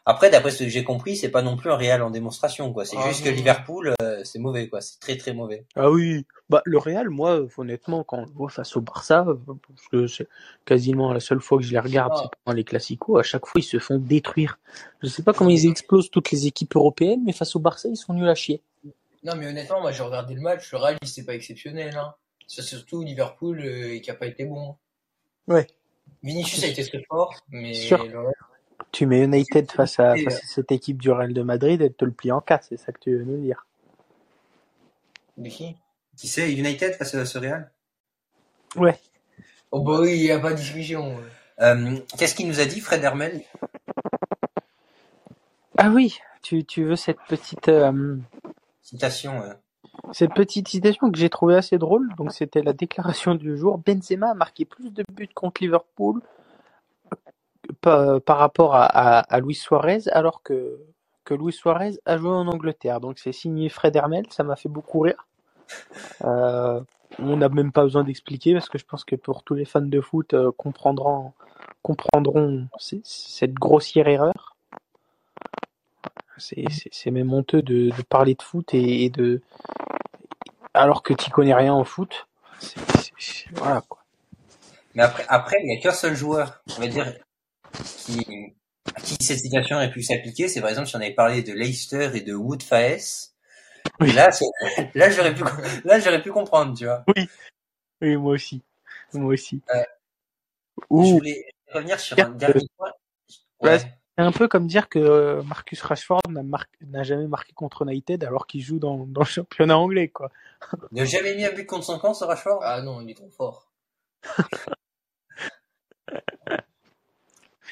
Après, 0.06 0.31
d'après 0.31 0.50
ce 0.50 0.64
que 0.64 0.69
j'ai 0.69 0.82
compris, 0.82 1.14
c'est 1.17 1.29
pas 1.31 1.43
non 1.43 1.56
plus 1.56 1.70
un 1.70 1.76
Real 1.76 2.02
en 2.02 2.11
démonstration, 2.11 2.73
quoi. 2.73 2.85
C'est 2.85 2.97
Ah 2.99 3.08
juste 3.08 3.25
non. 3.25 3.31
que 3.31 3.37
Liverpool, 3.37 3.94
euh, 4.02 4.23
c'est 4.25 4.38
mauvais, 4.38 4.69
quoi. 4.69 4.81
C'est 4.81 4.99
très 4.99 5.17
très 5.17 5.35
mauvais. 5.35 5.67
Ah 5.76 5.91
oui, 5.91 6.26
bah 6.49 6.62
le 6.64 6.79
Real, 6.79 7.11
moi, 7.11 7.41
honnêtement, 7.58 8.02
quand 8.02 8.19
on 8.19 8.25
le 8.25 8.32
voit 8.32 8.49
face 8.49 8.75
au 8.76 8.81
Barça, 8.81 9.25
euh, 9.29 9.35
parce 9.69 9.88
que 9.93 10.06
c'est 10.06 10.26
quasiment 10.64 11.12
la 11.12 11.20
seule 11.20 11.41
fois 11.41 11.58
que 11.58 11.64
je 11.64 11.70
les 11.73 11.79
regarde, 11.79 12.12
Ah. 12.17 12.20
c'est 12.23 12.31
pendant 12.44 12.56
les 12.56 12.64
classicos, 12.64 13.20
à 13.20 13.23
chaque 13.23 13.47
fois 13.47 13.61
ils 13.61 13.64
se 13.64 13.79
font 13.79 13.99
détruire. 13.99 14.58
Je 15.02 15.08
sais 15.08 15.23
pas 15.23 15.32
comment 15.35 15.50
ils 15.50 15.69
explosent 15.69 16.11
toutes 16.11 16.31
les 16.31 16.46
équipes 16.46 16.75
européennes, 16.76 17.20
mais 17.25 17.32
face 17.32 17.55
au 17.55 17.61
Barça, 17.61 17.88
ils 17.88 17.96
sont 17.96 18.14
nuls 18.14 18.29
à 18.29 18.35
chier. 18.35 18.62
Non, 19.23 19.35
mais 19.37 19.46
honnêtement, 19.49 19.82
moi 19.82 19.93
j'ai 19.93 20.03
regardé 20.03 20.35
le 20.35 20.41
match, 20.41 20.73
le 20.73 20.79
Real 20.79 20.96
c'était 21.05 21.26
pas 21.26 21.35
exceptionnel. 21.35 21.94
Hein. 21.96 22.14
C'est 22.46 22.62
surtout 22.62 23.03
Liverpool 23.03 23.61
euh, 23.61 23.99
qui 24.00 24.11
a 24.11 24.14
pas 24.14 24.26
été 24.26 24.44
bon. 24.46 24.76
Ouais. 25.46 25.67
Vinicius 26.23 26.64
a 26.64 26.69
été 26.69 26.85
très 26.87 27.03
fort, 27.08 27.35
mais 27.50 27.73
le 27.91 28.25
Tu 28.93 29.06
mets 29.06 29.23
United 29.25 29.71
face 29.71 30.00
à, 30.00 30.17
Et, 30.17 30.25
face 30.25 30.37
à 30.43 30.47
cette 30.47 30.73
équipe 30.73 31.00
du 31.00 31.11
Real 31.11 31.32
de 31.32 31.43
Madrid, 31.43 31.81
elle 31.81 31.94
te 31.94 32.05
le 32.05 32.11
plie 32.11 32.32
en 32.32 32.41
quatre, 32.41 32.65
c'est 32.69 32.77
ça 32.77 32.93
que 32.93 32.99
tu 33.00 33.17
veux 33.17 33.25
nous 33.25 33.41
dire. 33.41 33.67
de 35.37 35.49
qui? 35.49 35.77
Qui 36.17 36.29
c'est? 36.29 36.53
United 36.53 36.94
face 36.94 37.15
à 37.15 37.25
ce 37.25 37.38
Real? 37.38 37.71
Ouais. 38.77 38.99
Oh 39.73 39.81
bah 39.82 39.99
oui, 40.00 40.12
il 40.17 40.23
y 40.25 40.31
a 40.32 40.38
pas 40.41 40.50
de 40.53 40.56
discussion. 40.59 41.17
euh, 41.61 41.99
Qu'est-ce 42.19 42.35
qu'il 42.35 42.49
nous 42.49 42.61
a 42.61 42.65
dit, 42.65 42.81
Fred 42.81 43.03
Hermel? 43.05 43.43
Ah 45.79 45.91
oui, 45.91 46.19
tu, 46.43 46.65
tu 46.65 46.85
veux 46.85 46.97
cette 46.97 47.21
petite, 47.29 47.69
euh, 47.69 48.17
Citation. 48.82 49.41
euh. 49.43 49.55
cette 50.12 50.35
petite 50.35 50.69
citation 50.69 51.11
que 51.11 51.19
j'ai 51.19 51.31
trouvée 51.31 51.56
assez 51.56 51.79
drôle. 51.79 52.09
Donc 52.17 52.32
c'était 52.32 52.62
la 52.62 52.73
déclaration 52.73 53.35
du 53.35 53.56
jour. 53.56 53.79
Benzema 53.79 54.31
a 54.31 54.35
marqué 54.35 54.65
plus 54.65 54.91
de 54.93 55.05
buts 55.15 55.29
contre 55.35 55.62
Liverpool 55.62 56.21
par, 57.81 58.21
par 58.23 58.38
rapport 58.38 58.75
à, 58.75 59.41
Luis 59.41 59.55
Suarez, 59.55 60.03
alors 60.12 60.43
que, 60.43 60.79
que 61.25 61.35
Luis 61.35 61.53
Suarez 61.53 61.99
a 62.06 62.17
joué 62.17 62.31
en 62.31 62.47
Angleterre. 62.47 63.00
Donc 63.00 63.19
c'est 63.19 63.32
signé 63.32 63.69
Fred 63.69 63.97
Hermel, 63.97 64.27
ça 64.31 64.43
m'a 64.43 64.56
fait 64.56 64.69
beaucoup 64.69 65.00
rire. 65.00 65.27
Euh, 66.25 66.81
on 67.19 67.37
n'a 67.37 67.49
même 67.49 67.73
pas 67.73 67.82
besoin 67.82 68.05
d'expliquer 68.05 68.55
parce 68.55 68.69
que 68.69 68.79
je 68.79 68.85
pense 68.85 69.05
que 69.05 69.17
pour 69.17 69.43
tous 69.43 69.55
les 69.55 69.65
fans 69.65 69.81
de 69.81 70.00
foot 70.00 70.35
euh, 70.35 70.50
comprendront, 70.56 71.32
comprendront 71.82 72.69
cette 72.79 73.55
grossière 73.55 74.09
erreur. 74.09 74.56
C'est 76.38 77.11
même 77.11 77.32
honteux 77.32 77.61
de, 77.61 77.91
parler 78.09 78.35
de 78.35 78.43
foot 78.43 78.73
et, 78.73 79.11
de 79.11 79.43
alors 80.73 81.03
que 81.03 81.12
tu 81.12 81.31
connais 81.31 81.55
rien 81.55 81.75
en 81.75 81.85
foot. 81.85 82.27
Voilà 83.53 83.82
quoi. 83.82 83.99
Mais 84.94 85.03
après, 85.03 85.25
après, 85.29 85.56
il 85.62 85.67
n'y 85.67 85.77
a 85.77 85.81
qu'un 85.81 85.93
seul 85.93 86.15
joueur, 86.15 86.62
on 86.77 86.81
va 86.81 86.88
dire, 86.88 87.12
qui, 87.72 88.55
à 88.94 89.00
qui 89.00 89.17
cette 89.22 89.38
citation 89.40 89.76
aurait 89.76 89.91
pu 89.91 90.03
s'appliquer. 90.03 90.48
C'est 90.48 90.60
par 90.60 90.70
exemple 90.70 90.89
si 90.89 90.96
on 90.96 91.00
avait 91.00 91.15
parlé 91.15 91.43
de 91.43 91.53
Leicester 91.53 92.10
et 92.15 92.20
de 92.22 92.34
Wood 92.34 92.62
Faes. 92.62 93.32
Oui. 94.00 94.12
Là, 94.12 94.31
là, 94.94 95.10
j'aurais 95.10 95.34
pu, 95.34 95.43
là, 95.84 96.00
j'aurais 96.00 96.22
pu 96.22 96.31
comprendre, 96.32 96.77
tu 96.77 96.84
vois. 96.84 97.05
Oui, 98.03 98.17
moi 98.17 98.32
aussi. 98.34 98.62
Moi 99.12 99.34
aussi. 99.34 99.60
Euh, 99.74 99.82
Je 100.79 100.84
Ou 100.91 101.05
voulais 101.19 101.44
revenir 101.72 102.00
sur 102.00 102.19
un 102.19 102.31
dernier 102.31 102.67
point. 102.77 102.91
Ouais. 103.60 103.70
Ouais. 103.72 103.79
c'est 103.79 104.22
un 104.24 104.32
peu 104.32 104.48
comme 104.48 104.67
dire 104.67 104.89
que 104.89 104.98
euh, 104.98 105.43
Marcus 105.43 105.81
Rashford 105.82 106.22
n'a 106.31 106.43
mar- 106.43 106.65
n'a 106.81 107.03
jamais 107.03 107.27
marqué 107.27 107.53
contre 107.53 107.82
United 107.82 108.24
alors 108.24 108.46
qu'il 108.46 108.62
joue 108.62 108.79
dans, 108.79 109.06
dans 109.06 109.20
le 109.20 109.27
championnat 109.27 109.77
anglais 109.79 110.08
quoi. 110.08 110.31
Il 110.93 110.98
n'a 110.98 111.05
jamais 111.05 111.34
mis 111.34 111.44
un 111.44 111.53
but 111.53 111.67
contre 111.67 111.84
son 111.84 111.98
camp, 111.98 112.15
ce 112.15 112.24
Rashford? 112.24 112.60
Ah 112.62 112.81
non, 112.82 113.00
il 113.03 113.10
est 113.10 113.15
trop 113.15 113.31
fort. 113.31 113.70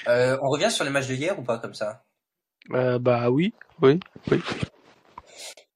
euh, 0.06 0.38
On 0.42 0.48
revient 0.48 0.70
sur 0.70 0.84
les 0.84 0.90
matchs 0.90 1.08
de 1.08 1.14
hier 1.14 1.38
ou 1.38 1.42
pas, 1.42 1.58
comme 1.58 1.74
ça? 1.74 2.04
Euh, 2.72 2.98
bah 2.98 3.30
oui, 3.30 3.52
oui, 3.80 3.98
oui. 4.30 4.40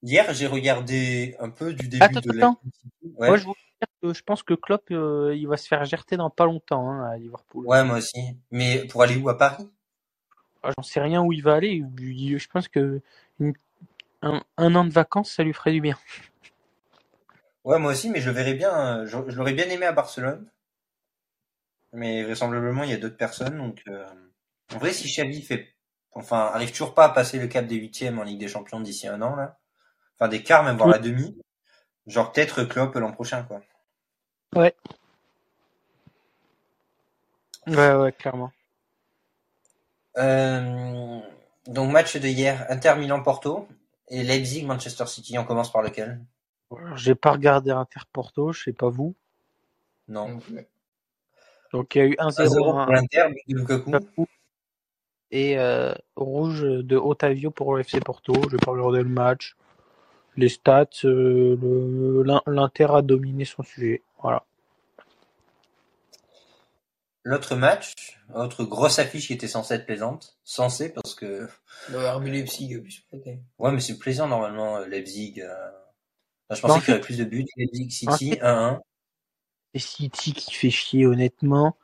Hier, 0.02 0.32
j'ai 0.34 0.46
regardé 0.46 1.36
un 1.38 1.48
peu 1.50 1.72
du 1.72 1.88
début 1.88 2.04
Attends, 2.04 2.20
de 2.20 2.30
attends. 2.30 2.60
la... 3.02 3.08
Ouais. 3.20 3.28
Moi 3.28 3.36
je 3.36 3.44
vous 3.44 3.54
dire 3.80 3.88
que 4.02 4.14
je 4.14 4.22
pense 4.22 4.42
que 4.42 4.54
Klopp 4.54 4.90
euh, 4.90 5.34
il 5.36 5.46
va 5.46 5.56
se 5.56 5.68
faire 5.68 5.84
gerter 5.84 6.16
dans 6.16 6.30
pas 6.30 6.44
longtemps 6.44 6.90
hein, 6.90 7.04
à 7.10 7.16
Liverpool. 7.16 7.66
ouais, 7.66 7.84
moi 7.84 7.98
aussi. 7.98 8.18
Mais 8.50 8.84
pour 8.86 9.02
aller 9.02 9.16
où 9.16 9.28
À 9.28 9.38
Paris? 9.38 9.68
Ah, 10.62 10.70
J'en 10.76 10.82
sais 10.82 11.00
rien 11.00 11.22
où 11.22 11.32
il 11.32 11.42
va 11.42 11.54
aller. 11.54 11.82
Je 11.98 12.46
pense 12.48 12.68
que 12.68 13.00
une- 13.40 13.54
un, 14.22 14.42
un 14.56 14.74
an 14.74 14.84
de 14.84 14.92
vacances 14.92 15.32
ça 15.32 15.42
lui 15.42 15.52
ferait 15.52 15.72
du 15.72 15.80
bien. 15.80 15.98
Ouais, 17.64 17.78
moi 17.78 17.92
aussi, 17.92 18.10
mais 18.10 18.20
je 18.20 18.30
verrais 18.30 18.54
bien. 18.54 19.04
Je, 19.06 19.16
je 19.28 19.36
l'aurais 19.36 19.52
bien 19.52 19.68
aimé 19.68 19.86
à 19.86 19.92
Barcelone. 19.92 20.48
Mais 21.92 22.22
vraisemblablement, 22.22 22.84
il 22.84 22.90
y 22.90 22.94
a 22.94 22.98
d'autres 22.98 23.16
personnes. 23.16 23.58
Donc, 23.58 23.82
euh, 23.88 24.06
en 24.74 24.78
vrai, 24.78 24.92
si 24.92 25.08
Xavi 25.08 25.42
fait, 25.42 25.74
enfin, 26.12 26.50
arrive 26.52 26.70
toujours 26.70 26.94
pas 26.94 27.04
à 27.04 27.08
passer 27.10 27.38
le 27.38 27.48
cap 27.48 27.66
des 27.66 27.76
huitièmes 27.76 28.18
en 28.18 28.22
Ligue 28.22 28.40
des 28.40 28.48
Champions 28.48 28.80
d'ici 28.80 29.06
un 29.08 29.20
an, 29.20 29.36
là. 29.36 29.58
Enfin, 30.18 30.28
des 30.28 30.42
quarts, 30.42 30.62
même 30.64 30.76
voire 30.76 30.88
Oui. 30.88 30.94
la 30.94 31.00
demi. 31.00 31.38
Genre, 32.06 32.32
peut-être 32.32 32.64
Klopp 32.64 32.94
l'an 32.94 33.12
prochain, 33.12 33.42
quoi. 33.42 33.62
Ouais. 34.54 34.74
Ouais, 37.66 37.94
ouais, 37.94 38.12
clairement. 38.12 38.52
Euh, 40.18 41.20
donc, 41.66 41.92
match 41.92 42.16
de 42.16 42.26
hier, 42.26 42.66
Inter 42.70 42.96
Milan-Porto 42.96 43.68
et 44.08 44.22
Leipzig-Manchester 44.22 45.06
City. 45.06 45.38
On 45.38 45.44
commence 45.44 45.70
par 45.70 45.82
lequel? 45.82 46.20
J'ai 46.96 47.14
pas 47.14 47.32
regardé 47.32 47.70
Inter 47.70 48.00
Porto, 48.12 48.52
je 48.52 48.64
sais 48.64 48.72
pas 48.72 48.88
vous. 48.88 49.14
Non. 50.08 50.40
Donc 51.72 51.94
il 51.94 51.98
y 51.98 52.00
a 52.02 52.04
eu 52.06 52.14
1-0 52.18 52.18
1-0 52.18 52.78
à 52.80 54.00
pour 54.14 54.26
et 55.30 55.58
euh, 55.58 55.94
rouge 56.14 56.60
de 56.62 56.96
Otavio 56.96 57.50
pour 57.50 57.74
le 57.74 57.80
FC 57.80 58.00
Porto. 58.00 58.34
Je 58.44 58.50
vais 58.50 58.58
pas 58.58 58.72
regarder 58.72 59.02
le 59.02 59.08
match. 59.08 59.56
Les 60.36 60.48
stats, 60.50 60.86
euh, 61.04 62.22
l'Inter 62.46 62.88
a 62.90 63.02
dominé 63.02 63.44
son 63.46 63.62
sujet. 63.62 64.02
Voilà. 64.20 64.44
L'autre 67.24 67.54
match, 67.54 68.18
autre 68.34 68.64
grosse 68.64 68.98
affiche 68.98 69.28
qui 69.28 69.32
était 69.32 69.46
censée 69.46 69.74
être 69.74 69.86
plaisante, 69.86 70.36
censée 70.44 70.92
parce 70.92 71.14
que 71.14 71.48
Leipzig, 72.20 72.76
plus 72.80 73.00
peut-être. 73.10 73.38
ouais, 73.58 73.70
mais 73.72 73.80
c'est 73.80 73.96
plaisant 73.98 74.26
normalement 74.26 74.80
Leipzig. 74.80 75.40
euh. 75.40 75.70
Enfin, 76.48 76.56
je 76.56 76.60
pensais 76.60 76.74
en 76.74 76.80
qu'il 76.80 76.88
y 76.88 76.92
aurait 76.92 77.00
plus 77.00 77.18
de 77.18 77.24
buts. 77.24 77.46
Leipzig 77.56 77.90
City 77.90 78.30
fait- 78.32 78.40
1-1. 78.42 78.80
City 79.78 80.32
qui 80.32 80.54
fait 80.54 80.70
chier 80.70 81.06
honnêtement. 81.06 81.76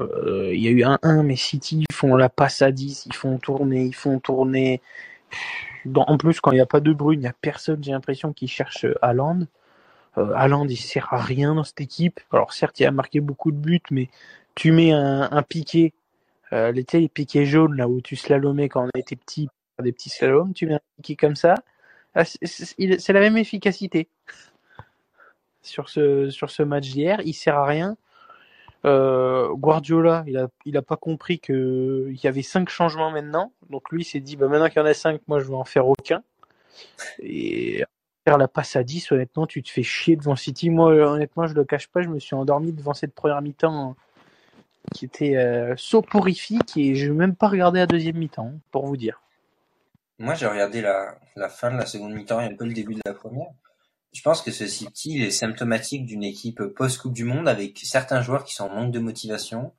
Euh, 0.00 0.50
Il 0.54 0.60
y 0.60 0.68
a 0.68 0.70
eu 0.70 0.84
un 0.84 0.98
1 1.02 1.22
mais 1.22 1.36
City 1.36 1.84
ils 1.88 1.94
font 1.94 2.16
la 2.16 2.28
passe 2.28 2.62
à 2.62 2.70
10, 2.70 3.06
ils 3.06 3.14
font 3.14 3.38
tourner, 3.38 3.84
ils 3.84 3.94
font 3.94 4.18
tourner. 4.20 4.80
En 5.94 6.18
plus 6.18 6.40
quand 6.40 6.50
il 6.52 6.56
n'y 6.56 6.60
a 6.60 6.66
pas 6.66 6.80
de 6.80 6.92
Brune, 6.92 7.20
il 7.20 7.22
n'y 7.22 7.28
a 7.28 7.34
personne, 7.40 7.82
j'ai 7.82 7.92
l'impression, 7.92 8.32
qui 8.32 8.48
cherche 8.48 8.86
Haaland. 9.02 9.46
Euh, 10.18 10.32
Haaland 10.34 10.66
il 10.68 10.76
sert 10.76 11.12
à 11.12 11.20
rien 11.20 11.54
dans 11.54 11.64
cette 11.64 11.80
équipe. 11.80 12.20
Alors 12.32 12.52
certes 12.52 12.78
il 12.80 12.86
a 12.86 12.90
marqué 12.90 13.20
beaucoup 13.20 13.52
de 13.52 13.56
buts, 13.56 13.80
mais 13.90 14.08
tu 14.54 14.72
mets 14.72 14.92
un, 14.92 15.42
piqué, 15.42 15.92
euh, 16.52 16.72
les, 16.72 16.84
piquets 17.08 17.44
là 17.44 17.88
où 17.88 18.00
tu 18.00 18.16
slalomais 18.16 18.68
quand 18.68 18.86
on 18.86 18.98
était 18.98 19.16
petit, 19.16 19.48
des 19.80 19.92
petits 19.92 20.10
slaloms, 20.10 20.52
tu 20.52 20.66
mets 20.66 20.74
un 20.74 20.80
piqué 20.96 21.16
comme 21.16 21.36
ça, 21.36 21.54
ah, 22.14 22.24
il- 22.78 23.00
c'est 23.00 23.12
la 23.12 23.20
même 23.20 23.36
efficacité 23.36 24.08
sur 25.68 25.88
ce 25.88 26.30
sur 26.30 26.50
ce 26.50 26.62
match 26.62 26.88
d'hier. 26.90 27.20
Il 27.24 27.34
sert 27.34 27.56
à 27.56 27.66
rien. 27.66 27.96
Euh, 28.84 29.52
Guardiola, 29.54 30.24
il 30.26 30.36
a 30.36 30.48
il 30.64 30.76
a 30.76 30.82
pas 30.82 30.96
compris 30.96 31.40
que 31.40 32.06
il 32.10 32.22
y 32.22 32.26
avait 32.26 32.42
cinq 32.42 32.68
changements 32.68 33.10
maintenant. 33.10 33.52
Donc 33.70 33.90
lui 33.90 34.04
s'est 34.04 34.20
dit 34.20 34.36
bah 34.36 34.48
maintenant 34.48 34.68
qu'il 34.68 34.78
y 34.78 34.82
en 34.82 34.86
a 34.86 34.94
cinq, 34.94 35.20
moi 35.28 35.40
je 35.40 35.46
vais 35.46 35.54
en 35.54 35.64
faire 35.64 35.86
aucun. 35.88 36.22
Et 37.20 37.84
faire 38.24 38.38
la 38.38 38.46
passe 38.46 38.76
à 38.76 38.84
10, 38.84 39.10
honnêtement, 39.12 39.46
tu 39.46 39.62
te 39.62 39.70
fais 39.70 39.82
chier 39.82 40.16
devant 40.16 40.36
City. 40.36 40.70
Moi 40.70 40.92
honnêtement, 40.92 41.46
je 41.46 41.54
le 41.54 41.64
cache 41.64 41.88
pas, 41.88 42.02
je 42.02 42.08
me 42.08 42.18
suis 42.18 42.34
endormi 42.34 42.72
devant 42.72 42.94
cette 42.94 43.14
première 43.14 43.42
mi-temps 43.42 43.96
qui 44.94 45.04
était 45.04 45.36
euh, 45.36 45.74
soporifique 45.76 46.76
et 46.76 46.94
je 46.94 47.10
vais 47.10 47.16
même 47.16 47.34
pas 47.34 47.48
regardé 47.48 47.80
la 47.80 47.86
deuxième 47.86 48.16
mi-temps 48.16 48.52
pour 48.70 48.86
vous 48.86 48.96
dire. 48.96 49.20
Moi, 50.18 50.34
j'ai 50.34 50.46
regardé 50.46 50.80
la, 50.80 51.16
la 51.36 51.48
fin 51.48 51.70
de 51.70 51.76
la 51.76 51.86
seconde 51.86 52.12
mi-temps 52.12 52.40
et 52.40 52.46
un 52.46 52.54
peu 52.54 52.64
le 52.64 52.72
début 52.72 52.94
de 52.94 53.00
la 53.04 53.14
première. 53.14 53.48
Je 54.12 54.22
pense 54.22 54.42
que 54.42 54.50
ce 54.50 54.66
City 54.66 55.12
il 55.16 55.22
est 55.22 55.30
symptomatique 55.30 56.06
d'une 56.06 56.24
équipe 56.24 56.62
post-Coupe 56.76 57.12
du 57.12 57.24
Monde 57.24 57.48
avec 57.48 57.78
certains 57.84 58.22
joueurs 58.22 58.44
qui 58.44 58.54
sont 58.54 58.64
en 58.64 58.74
manque 58.74 58.92
de 58.92 58.98
motivation, 58.98 59.72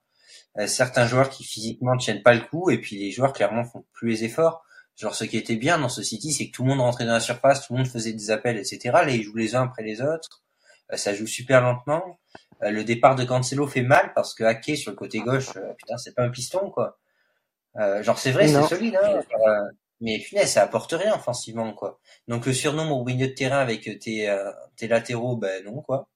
euh, 0.58 0.68
certains 0.68 1.06
joueurs 1.06 1.30
qui 1.30 1.44
physiquement 1.44 1.98
tiennent 1.98 2.24
pas 2.24 2.34
le 2.34 2.42
coup 2.42 2.70
et 2.70 2.78
puis 2.80 2.98
les 2.98 3.12
joueurs 3.12 3.34
clairement 3.34 3.64
font 3.64 3.86
plus 3.94 4.10
les 4.10 4.24
efforts. 4.26 4.64
Genre 4.96 5.16
ce 5.16 5.24
qui 5.24 5.38
était 5.38 5.56
bien 5.56 5.80
dans 5.80 5.90
ce 5.90 6.04
City, 6.04 6.34
c'est 6.34 6.48
que 6.48 6.52
tout 6.52 6.64
le 6.64 6.70
monde 6.70 6.82
rentrait 6.82 7.06
dans 7.06 7.14
la 7.14 7.20
surface, 7.20 7.66
tout 7.66 7.74
le 7.74 7.80
monde 7.80 7.88
faisait 7.88 8.14
des 8.14 8.32
appels, 8.32 8.58
etc. 8.58 8.80
Là, 8.94 9.10
ils 9.10 9.24
jouent 9.24 9.36
les 9.36 9.56
uns 9.56 9.64
après 9.64 9.84
les 9.84 10.02
autres. 10.02 10.44
Euh, 10.92 10.98
ça 10.98 11.14
joue 11.14 11.28
super 11.28 11.62
lentement. 11.62 12.20
Euh, 12.64 12.72
le 12.72 12.84
départ 12.84 13.16
de 13.16 13.24
Cancelo 13.24 13.68
fait 13.68 13.82
mal 13.82 14.12
parce 14.14 14.34
que 14.34 14.44
Ake 14.44 14.76
sur 14.76 14.92
le 14.92 14.98
côté 14.98 15.20
gauche, 15.20 15.56
euh, 15.56 15.74
putain, 15.78 15.98
c'est 15.98 16.14
pas 16.14 16.24
un 16.24 16.30
piston 16.30 16.70
quoi. 16.70 16.98
Euh, 17.78 18.04
genre 18.04 18.18
c'est 18.18 18.32
vrai, 18.32 18.48
c'est 18.48 18.62
solide, 18.64 18.98
hein. 19.02 19.22
Euh, 20.02 20.06
mais 20.06 20.20
punaise, 20.20 20.52
ça 20.54 20.64
apporte 20.64 20.92
rien 20.94 21.14
offensivement 21.16 21.74
quoi. 21.74 22.00
Donc 22.28 22.46
le 22.46 22.54
surnom 22.54 22.90
au 22.92 23.04
milieu 23.04 23.28
de 23.28 23.34
terrain 23.34 23.60
avec 23.60 24.00
tes, 24.00 24.30
euh, 24.30 24.52
tes 24.76 24.88
latéraux, 24.88 25.36
ben 25.38 25.64
non 25.66 25.82
quoi. 25.82 26.08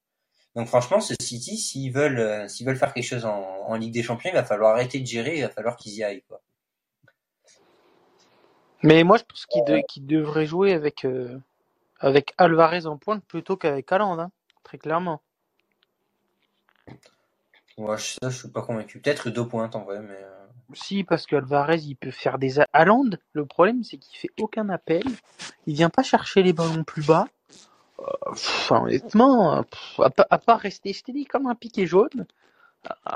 Donc 0.56 0.68
franchement, 0.68 1.02
ce 1.02 1.16
City, 1.22 1.58
s'ils 1.58 1.92
veulent, 1.92 2.20
euh, 2.20 2.48
s'ils 2.48 2.66
veulent 2.66 2.78
faire 2.78 2.94
quelque 2.94 3.04
chose 3.06 3.26
en, 3.26 3.42
en 3.68 3.76
Ligue 3.76 3.94
des 3.94 4.04
Champions, 4.04 4.30
il 4.32 4.36
va 4.36 4.44
falloir 4.44 4.74
arrêter 4.74 5.00
de 5.00 5.06
gérer, 5.08 5.38
il 5.38 5.42
va 5.42 5.50
falloir 5.50 5.76
qu'ils 5.78 5.94
y 5.94 6.04
aillent 6.04 6.24
quoi. 6.28 6.42
Mais 8.84 9.04
moi 9.04 9.18
je 9.18 9.24
pense 9.24 9.46
qu'il 9.46 9.64
de- 9.66 9.82
qu'il 9.88 10.06
devrait 10.06 10.46
jouer 10.46 10.74
avec 10.74 11.06
euh, 11.06 11.40
avec 12.00 12.34
Alvarez 12.38 12.86
en 12.86 12.98
pointe 12.98 13.24
plutôt 13.26 13.56
qu'avec 13.58 13.92
Haaland, 13.92 14.20
hein, 14.20 14.32
très 14.64 14.78
clairement. 14.78 15.22
Ouais, 17.78 17.98
je- 17.98 18.18
ça, 18.22 18.30
je 18.30 18.38
suis 18.38 18.50
pas 18.50 18.62
convaincu. 18.62 19.00
Peut-être 19.00 19.30
deux 19.30 19.48
pointes 19.48 19.76
en 19.76 19.84
vrai, 19.84 20.00
mais 20.02 20.14
euh, 20.14 20.33
Si, 20.74 21.04
parce 21.04 21.26
que 21.26 21.36
Alvarez, 21.36 21.78
il 21.78 21.96
peut 21.96 22.12
faire 22.12 22.38
des... 22.38 22.60
Haaland, 22.74 23.10
le 23.34 23.46
problème, 23.46 23.84
c'est 23.84 23.98
qu'il 23.98 24.18
fait 24.18 24.32
aucun 24.40 24.70
appel. 24.70 25.04
Il 25.68 25.76
vient 25.76 25.90
pas 25.90 26.04
chercher 26.04 26.44
les 26.44 26.54
ballons 26.54 26.84
plus 26.84 27.06
bas. 27.06 27.28
Euh, 28.00 28.32
pff, 28.32 28.72
honnêtement, 28.72 29.64
pff, 29.64 30.00
à, 30.00 30.10
pa- 30.10 30.28
à 30.30 30.38
part 30.38 30.60
rester 30.60 30.94
steady 30.94 31.26
comme 31.26 31.48
un 31.48 31.56
piqué 31.56 31.86
jaune 31.86 32.26
euh, 32.88 33.16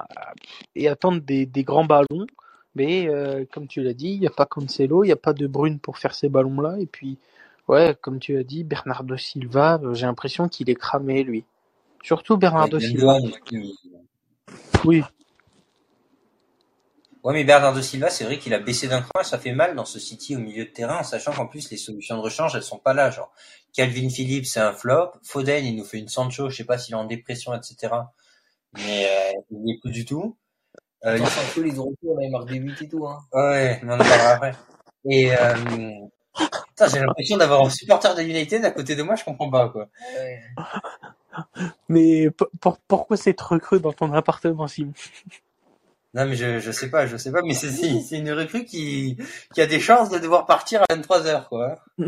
et 0.76 0.88
attendre 0.88 1.22
des, 1.22 1.46
des 1.46 1.64
grands 1.64 1.86
ballons. 1.86 2.28
Mais 2.76 3.08
euh, 3.08 3.44
comme 3.52 3.68
tu 3.68 3.82
l'as 3.82 3.94
dit, 3.94 4.10
il 4.10 4.20
n'y 4.20 4.28
a 4.28 4.32
pas 4.32 4.46
Cancelo, 4.46 5.04
il 5.04 5.08
n'y 5.08 5.14
a 5.14 5.18
pas 5.18 5.34
de 5.34 5.48
Brune 5.48 5.80
pour 5.80 5.98
faire 5.98 6.14
ces 6.14 6.30
ballons-là. 6.30 6.78
Et 6.80 6.86
puis, 6.86 7.18
ouais, 7.68 7.98
comme 8.00 8.20
tu 8.20 8.38
as 8.38 8.44
dit, 8.44 8.64
Bernardo 8.64 9.18
Silva, 9.18 9.80
euh, 9.84 9.94
j'ai 9.96 10.06
l'impression 10.06 10.48
qu'il 10.48 10.70
est 10.70 10.76
cramé, 10.76 11.24
lui. 11.24 11.44
Surtout 12.04 12.38
Bernardo 12.38 12.80
Silva. 12.80 13.18
Oui, 14.86 15.04
Ouais, 17.28 17.34
mais 17.34 17.44
Bernardo 17.44 17.82
Silva, 17.82 18.10
c'est 18.10 18.24
vrai 18.24 18.40
qu'il 18.40 18.54
a 18.54 18.60
baissé 18.60 18.88
d'un 18.88 19.02
cran 19.02 19.20
et 19.20 19.24
ça 19.26 19.38
fait 19.38 19.52
mal 19.52 19.76
dans 19.76 19.84
ce 19.84 20.00
City 20.00 20.38
au 20.38 20.40
milieu 20.40 20.64
de 20.64 20.70
terrain, 20.70 21.00
en 21.00 21.04
sachant 21.04 21.34
qu'en 21.34 21.46
plus 21.46 21.70
les 21.70 21.76
solutions 21.78 22.16
de 22.16 22.22
rechange, 22.22 22.56
elles 22.56 22.64
sont 22.64 22.80
pas 22.80 22.94
là. 22.94 23.12
Genre, 23.12 23.34
Calvin 23.74 24.10
Phillips, 24.10 24.46
c'est 24.46 24.62
un 24.62 24.72
flop. 24.72 25.12
Foden, 25.24 25.66
il 25.66 25.76
nous 25.76 25.84
fait 25.84 25.98
une 26.00 26.08
Sancho, 26.08 26.50
je 26.50 26.56
sais 26.56 26.64
pas 26.64 26.78
s'il 26.78 26.94
est 26.94 26.98
en 26.98 27.04
dépression, 27.06 27.54
etc. 27.54 27.94
Mais 28.74 29.06
euh, 29.10 29.42
il 29.52 29.60
n'y 29.62 29.74
est 29.74 29.80
plus 29.82 29.92
du 29.92 30.06
tout. 30.06 30.38
Euh, 31.06 31.18
Sancho, 31.20 31.62
il 31.64 31.68
est 31.68 31.72
de 31.74 31.80
retour, 31.80 32.18
là, 32.20 32.26
il 32.26 32.32
marque 32.32 32.50
des 32.50 32.60
buts 32.60 32.76
et 32.82 32.90
tout, 32.90 33.08
hein. 33.08 33.20
Ouais, 33.34 33.80
mais 33.84 33.94
on 33.94 33.96
en 33.96 34.00
parlera 34.00 34.30
après. 34.32 34.56
Et 35.10 35.34
euh, 35.34 35.56
putain, 36.70 36.88
j'ai 36.90 37.00
l'impression 37.00 37.38
d'avoir 37.38 37.66
un 37.66 37.70
supporter 37.70 38.16
de 38.16 38.22
United 38.24 38.66
à 38.66 38.72
côté 38.72 38.96
de 38.96 39.04
moi, 39.04 39.16
je 39.16 39.24
comprends 39.26 39.50
pas 39.50 39.70
quoi. 39.70 39.90
Ouais. 40.16 40.42
mais 41.90 42.30
pour- 42.32 42.50
pour- 42.60 42.78
pourquoi 42.88 43.18
c'est 43.18 43.40
recrue 43.40 43.80
dans 43.80 43.94
ton 43.94 44.12
appartement, 44.14 44.68
Simon 44.68 44.94
Non 46.14 46.26
mais 46.26 46.36
je 46.36 46.60
je 46.60 46.72
sais 46.72 46.90
pas, 46.90 47.06
je 47.06 47.18
sais 47.18 47.32
pas, 47.32 47.42
mais 47.44 47.54
c'est 47.54 47.70
c'est 47.72 48.00
c'est 48.02 48.18
une 48.18 48.32
recrue 48.32 48.66
qui 48.66 49.18
qui 49.54 49.62
a 49.62 49.68
des 49.68 49.80
chances 49.80 50.10
de 50.10 50.18
devoir 50.18 50.46
partir 50.46 50.82
à 50.82 50.86
23 50.96 51.28
heures 51.28 51.50
quoi. 51.50 51.76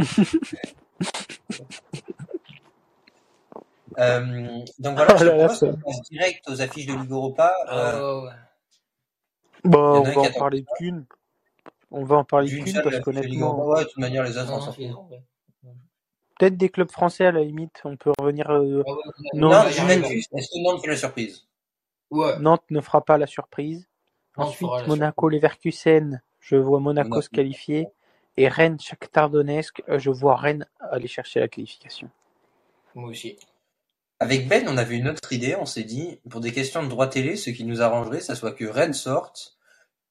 Euh, 3.98 4.60
donc 4.78 4.96
voilà, 4.96 5.18
je 5.18 5.26
Oh 5.26 5.28
là, 5.28 5.36
propose 5.48 5.60
ça- 5.60 5.68
qu'on 5.68 5.78
passe 5.82 6.02
direct 6.10 6.48
aux 6.50 6.62
affiches 6.62 6.86
de 6.86 6.94
Ligue 6.94 7.12
Europa. 7.12 7.54
Euh, 7.68 7.68
Ah, 7.68 7.98
ouais, 8.16 8.24
ouais. 8.24 8.34
Bah, 9.66 9.78
on 9.80 10.04
va 10.04 10.22
en 10.22 10.32
parler 10.32 10.66
qu'une. 10.78 11.06
On 11.92 12.06
va 12.06 12.16
en 12.18 12.24
parler 12.24 12.48
d'une 12.48 12.64
qu'une 12.64 12.74
parce 12.76 12.86
de 12.86 12.92
Ligue 12.92 13.04
qu'honnêtement, 13.04 13.58
Europa. 13.58 13.80
Ouais, 13.80 13.84
de 13.84 13.90
toute 13.90 13.98
manière, 13.98 14.24
les 14.24 14.38
autres, 14.38 14.46
Non, 14.48 14.54
on 14.54 14.60
non, 14.60 14.66
s'en 14.68 14.72
fout. 14.74 14.88
bon, 14.92 15.10
peut-être 16.38 16.56
des 16.56 16.70
clubs 16.70 16.92
français 16.92 17.26
à 17.26 17.32
la 17.32 17.44
limite. 17.44 17.82
On 17.84 17.98
peut 17.98 18.14
revenir. 18.20 18.50
euh, 18.52 18.84
Ah 18.88 18.92
ouais, 18.92 18.98
Non, 19.34 19.50
Non, 19.50 19.68
Juventus, 19.70 20.28
est-ce 20.34 20.48
que 20.48 20.64
Nantes 20.64 20.82
fait 20.82 20.88
la 20.88 20.96
surprise 20.98 21.46
Ouais. 22.12 22.40
Nantes 22.40 22.64
ne 22.70 22.80
fera 22.82 23.04
pas 23.04 23.18
la 23.18 23.28
surprise. 23.28 23.89
Ensuite, 24.46 24.68
fera 24.68 24.82
la 24.82 24.88
Monaco, 24.88 25.30
Leverkusen. 25.30 26.22
Je 26.40 26.56
vois 26.56 26.80
Monaco, 26.80 27.10
Monaco. 27.10 27.22
se 27.22 27.30
qualifier. 27.30 27.88
Et 28.38 28.48
Rennes, 28.48 28.80
Shakhtar 28.80 29.30
Donetsk. 29.30 29.84
euh, 29.90 30.00
Je 30.00 30.10
vois 30.10 30.36
Rennes 30.36 30.66
aller 30.80 31.08
chercher 31.08 31.40
la 31.40 31.48
qualification. 31.48 32.10
Moi 32.96 33.10
aussi. 33.10 33.38
Avec 34.22 34.48
Ben, 34.48 34.66
on 34.68 34.78
avait 34.78 34.98
une 34.98 35.08
autre 35.10 35.32
idée. 35.34 35.56
On 35.56 35.66
s'est 35.66 35.84
dit, 35.84 36.20
pour 36.30 36.42
des 36.42 36.52
questions 36.52 36.84
de 36.84 36.88
droit 36.90 37.08
télé, 37.08 37.36
ce 37.36 37.50
qui 37.52 37.64
nous 37.64 37.82
arrangerait, 37.82 38.20
ça 38.20 38.36
soit 38.36 38.52
que 38.52 38.66
Rennes 38.66 38.94
sorte, 38.94 39.58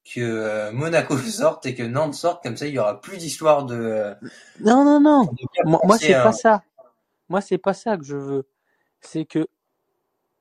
que 0.03 0.19
euh, 0.21 0.71
Monaco 0.71 1.17
sorte 1.17 1.65
et 1.65 1.75
que 1.75 1.83
Nantes 1.83 2.15
sorte. 2.15 2.41
Comme 2.43 2.57
ça, 2.57 2.65
il 2.67 2.73
y 2.73 2.79
aura 2.79 3.01
plus 3.01 3.17
d'histoire 3.17 3.65
de. 3.65 4.15
Non, 4.61 4.83
non, 4.83 4.99
non. 4.99 5.23
de 5.25 5.65
Moi, 5.65 5.97
c'est 5.97 6.13
hein. 6.13 6.23
pas 6.23 6.31
ça. 6.31 6.63
Moi, 7.29 7.41
c'est 7.41 7.59
pas 7.59 7.73
ça 7.73 7.97
que 7.97 8.03
je 8.03 8.15
veux. 8.15 8.47
C'est 9.01 9.25
que 9.25 9.47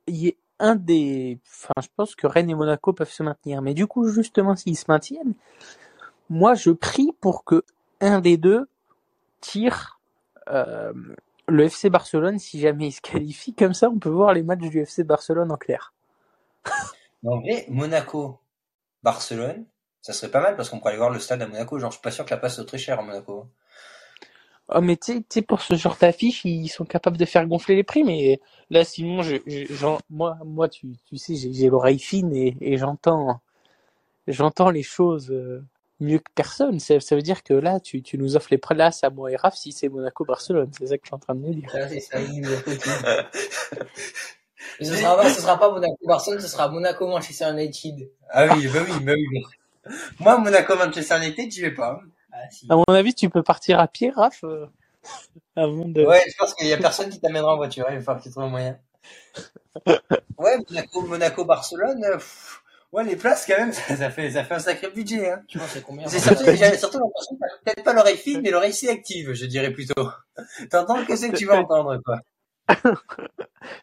il 0.06 0.16
y 0.16 0.28
ait 0.28 0.38
un 0.58 0.74
des. 0.74 1.38
Enfin, 1.46 1.74
je 1.82 1.88
pense 1.96 2.14
que 2.14 2.26
Rennes 2.26 2.50
et 2.50 2.54
Monaco 2.54 2.92
peuvent 2.92 3.10
se 3.10 3.22
maintenir. 3.22 3.62
Mais 3.62 3.74
du 3.74 3.86
coup, 3.86 4.08
justement, 4.08 4.56
s'ils 4.56 4.76
se 4.76 4.84
maintiennent, 4.88 5.34
moi, 6.30 6.54
je 6.54 6.70
prie 6.70 7.12
pour 7.20 7.44
que 7.44 7.64
un 8.00 8.20
des 8.20 8.36
deux 8.36 8.68
tire 9.40 10.00
euh, 10.48 10.92
le 11.48 11.64
FC 11.64 11.90
Barcelone 11.90 12.38
si 12.38 12.60
jamais 12.60 12.88
il 12.88 12.92
se 12.92 13.00
qualifie. 13.00 13.54
Comme 13.54 13.74
ça, 13.74 13.88
on 13.88 13.98
peut 13.98 14.08
voir 14.08 14.32
les 14.34 14.42
matchs 14.42 14.68
du 14.68 14.80
FC 14.80 15.04
Barcelone 15.04 15.50
en 15.50 15.56
clair. 15.56 15.92
Mais 17.22 17.30
En 17.30 17.40
vrai, 17.40 17.66
Monaco, 17.68 18.38
Barcelone, 19.02 19.64
ça 20.00 20.12
serait 20.12 20.30
pas 20.30 20.40
mal 20.40 20.56
parce 20.56 20.68
qu'on 20.68 20.78
pourrait 20.78 20.92
aller 20.92 20.98
voir 20.98 21.10
le 21.10 21.18
stade 21.18 21.42
à 21.42 21.46
Monaco. 21.46 21.78
Genre, 21.78 21.90
je 21.90 21.96
suis 21.96 22.02
pas 22.02 22.10
sûr 22.10 22.24
que 22.24 22.30
la 22.30 22.36
place 22.36 22.56
soit 22.56 22.64
très 22.64 22.78
chère 22.78 23.00
à 23.00 23.02
Monaco. 23.02 23.46
Oh, 24.70 24.80
mais 24.82 24.96
tu 24.96 25.12
sais- 25.14 25.18
tu 25.20 25.24
sais, 25.30 25.42
pour 25.42 25.62
ce 25.62 25.74
genre 25.76 25.96
d'affiche, 25.98 26.44
ils 26.44 26.68
sont 26.68 26.84
capables 26.84 27.16
de 27.16 27.24
faire 27.24 27.46
gonfler 27.46 27.74
les 27.76 27.84
prix. 27.84 28.04
Mais 28.04 28.40
là, 28.70 28.84
Simon, 28.84 29.22
je, 29.22 29.36
je- 29.46 29.66
j'en- 29.74 29.98
moi, 30.10 30.36
moi, 30.44 30.68
tu, 30.68 30.88
tu 31.06 31.16
sais, 31.16 31.36
j'ai 31.36 31.52
j'ai 31.54 31.68
l'oreille 31.70 31.98
fine 31.98 32.34
et, 32.36 32.54
et 32.60 32.76
j'entends, 32.76 33.40
j'entends 34.28 34.70
les 34.70 34.82
choses 34.84 35.30
euh, 35.32 35.64
mieux 36.00 36.18
que 36.20 36.30
personne. 36.34 36.80
Ça, 36.80 37.00
ça 37.00 37.16
veut 37.16 37.22
dire 37.22 37.42
que 37.44 37.54
là, 37.54 37.80
tu, 37.80 38.02
tu 38.02 38.18
nous 38.18 38.36
offres 38.36 38.48
les 38.52 38.58
places 38.58 39.04
à 39.04 39.10
moi 39.10 39.32
et 39.32 39.36
Raph 39.36 39.56
si 39.56 39.72
c'est 39.72 39.88
Monaco-Barcelone. 39.88 40.70
C'est 40.78 40.88
ça 40.88 40.98
que 40.98 41.04
je 41.04 41.08
suis 41.08 41.16
en 41.16 41.18
train 41.20 41.34
de 41.36 41.40
me 41.40 41.54
dire. 41.54 41.70
C'est 41.90 42.00
ça, 42.00 42.18
ce 44.80 44.94
sera 44.94 45.16
pas, 45.16 45.28
ce 45.28 45.40
sera 45.40 45.58
pas 45.58 45.70
Monaco 45.70 45.96
Barcelone, 46.06 46.40
ce 46.40 46.48
sera 46.48 46.68
Monaco 46.68 47.06
Manchester 47.06 47.50
United. 47.52 48.10
Ah 48.30 48.46
oui, 48.46 48.68
bah 48.72 48.80
oui, 48.86 49.04
bah 49.04 49.12
oui. 49.16 49.42
Moi, 50.20 50.38
Monaco, 50.38 50.76
Manchester 50.76 51.16
United, 51.18 51.50
j'y 51.50 51.62
vais 51.62 51.74
pas. 51.74 52.00
Ah, 52.38 52.50
si. 52.50 52.66
À 52.70 52.76
mon 52.76 52.84
avis, 52.88 53.14
tu 53.14 53.28
peux 53.30 53.42
partir 53.42 53.80
à 53.80 53.88
pied, 53.88 54.10
Raph, 54.10 54.44
euh, 54.44 54.66
avant 55.56 55.88
de. 55.88 56.04
Ouais, 56.04 56.22
je 56.28 56.36
pense 56.38 56.54
qu'il 56.54 56.66
y 56.68 56.72
a 56.72 56.76
personne 56.76 57.10
qui 57.10 57.20
t'amènera 57.20 57.54
en 57.54 57.56
voiture. 57.56 57.86
Il 57.90 57.96
va 57.96 58.00
falloir 58.00 58.18
que 58.18 58.28
tu 58.28 58.30
trouves 58.30 58.44
un 58.44 58.48
moyen. 58.48 58.78
Ouais, 60.38 60.56
Monaco, 60.68 61.02
Monaco, 61.02 61.44
Barcelone. 61.44 62.00
pff, 62.12 62.62
ouais, 62.92 63.02
les 63.02 63.16
places 63.16 63.44
quand 63.44 63.58
même, 63.58 63.72
ça, 63.72 63.96
ça 63.96 64.10
fait, 64.10 64.30
ça 64.30 64.44
fait 64.44 64.54
un 64.54 64.58
sacré 64.60 64.88
budget. 64.90 65.30
Hein. 65.30 65.42
Tu 65.48 65.58
c'est 65.68 65.82
combien 65.82 66.06
C'est 66.06 66.20
surtout, 66.20 66.44
j'ai 66.46 66.78
surtout 66.78 66.98
l'impression 66.98 67.36
que 67.36 67.64
peut-être 67.64 67.82
pas 67.82 67.92
l'oreille 67.92 68.16
fine, 68.16 68.40
mais 68.42 68.50
l'oreille 68.50 68.72
si 68.72 68.88
active, 68.88 69.32
je 69.32 69.46
dirais 69.46 69.72
plutôt. 69.72 70.08
T'entends 70.70 71.04
que 71.04 71.16
c'est 71.16 71.30
que 71.30 71.36
tu 71.36 71.46
vas 71.46 71.58
entendre, 71.58 71.98
quoi? 72.04 72.20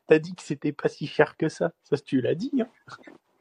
T'as 0.07 0.19
dit 0.19 0.33
que 0.33 0.43
c'était 0.43 0.71
pas 0.71 0.88
si 0.88 1.07
cher 1.07 1.35
que 1.38 1.50
ça. 1.50 1.71
Ça, 1.83 1.97
tu 1.97 2.21
l'as 2.21 2.35
dit. 2.35 2.51
Hein. 2.62 2.67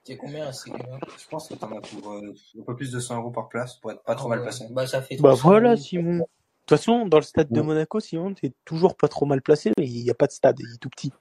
C'est 0.06 0.16
combien 0.16 0.52
c'est 0.52 0.70
combien 0.70 0.99
Je 1.18 1.26
pense 1.30 1.49
que 1.49 1.54
t'en 1.54 1.73
as 1.76 1.80
pour 1.80 2.12
euh, 2.12 2.34
un 2.61 2.62
peu 2.62 2.76
plus 2.76 2.92
de 2.92 3.00
100 3.00 3.16
euros 3.16 3.30
par 3.30 3.49
place 3.49 3.76
pour 3.76 3.90
être 3.90 4.02
pas 4.02 4.14
trop 4.14 4.28
mal 4.28 4.42
placé. 4.42 4.66
Bah, 4.70 4.87
ça 4.87 5.00
fait 5.02 5.16
Bah 5.16 5.30
300 5.30 5.49
voilà, 5.49 5.70
euros. 5.70 5.76
Simon. 5.80 6.16
De 6.18 6.23
toute 6.66 6.78
façon, 6.78 7.06
dans 7.06 7.18
le 7.18 7.23
stade 7.25 7.50
de. 7.50 7.61
Monaco, 7.61 8.00
Simon, 8.00 8.34
t'es 8.34 8.52
toujours 8.64 8.96
pas 8.96 9.08
trop 9.08 9.26
mal 9.26 9.40
placé, 9.42 9.73
mais 9.78 9.87
il 9.87 10.02
n'y 10.04 10.11
a 10.11 10.14
pas 10.14 10.26
de 10.26 10.32
stade, 10.32 10.58
il 10.61 10.75
est 10.75 10.78
tout 10.78 10.88
petit. 10.90 11.12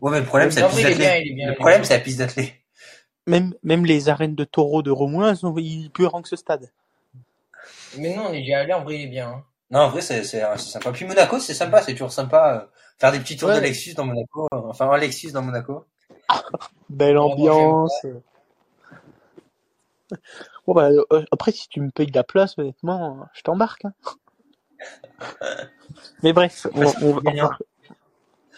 Ouais, 0.00 0.10
mais 0.12 0.20
le 0.20 0.26
problème, 0.26 0.50
c'est 0.50 0.60
la 0.60 0.68
piste 0.68 0.80
il 0.80 0.86
est 0.86 0.94
bien, 0.94 0.98
d'athlée. 1.08 1.22
il 1.26 1.32
est 1.32 1.34
bien, 1.34 1.46
il 1.46 1.50
Le 1.50 1.54
problème, 1.56 1.84
c'est 1.84 1.96
la 1.96 2.00
piste 2.02 2.18
d'athlée. 2.18 2.52
Même, 3.26 3.54
même 3.62 3.84
les 3.86 4.08
arènes 4.08 4.34
de 4.34 4.44
taureaux 4.44 4.82
de 4.82 4.90
Romoin, 4.90 5.30
elles 5.30 5.36
sont 5.38 5.54
ils 5.58 5.90
plus 5.90 6.04
grands 6.04 6.22
que 6.22 6.28
ce 6.28 6.36
stade. 6.36 6.70
Mais 7.98 8.14
non, 8.14 8.26
on 8.28 8.32
est 8.32 8.40
déjà 8.40 8.60
allé, 8.60 8.72
en 8.72 8.84
vrai, 8.84 8.96
il 8.96 9.02
est 9.04 9.06
bien. 9.08 9.28
Hein. 9.30 9.44
Non, 9.70 9.80
en 9.80 9.88
vrai, 9.88 10.00
c'est, 10.00 10.22
c'est, 10.24 10.42
c'est 10.56 10.70
sympa. 10.70 10.92
Puis 10.92 11.04
Monaco, 11.06 11.40
c'est 11.40 11.54
sympa, 11.54 11.82
c'est 11.82 11.92
toujours 11.92 12.12
sympa. 12.12 12.62
euh, 12.62 12.66
faire 12.98 13.12
des 13.12 13.18
petits 13.20 13.36
tours 13.36 13.48
Ouais. 13.48 13.56
de 13.56 13.60
Lexus 13.60 13.94
dans 13.94 14.04
Monaco. 14.06 14.46
euh, 14.52 14.56
Enfin, 14.68 14.88
un 14.90 14.96
Lexus 14.98 15.32
dans 15.32 15.42
Monaco. 15.42 15.84
Belle 16.88 17.18
ambiance. 17.18 17.92
Bon, 20.66 20.74
bah, 20.74 20.88
euh, 20.90 21.24
après, 21.32 21.52
si 21.52 21.68
tu 21.68 21.80
me 21.80 21.90
payes 21.90 22.06
de 22.06 22.14
la 22.16 22.24
place, 22.24 22.56
honnêtement, 22.58 23.20
euh, 23.20 23.24
je 23.34 23.42
t'embarque. 23.42 23.84
hein. 23.84 23.92
Mais 26.22 26.32
bref, 26.32 26.66
on, 26.74 26.80
on, 27.02 27.12
va- 27.14 27.20
Gagnant. 27.22 27.50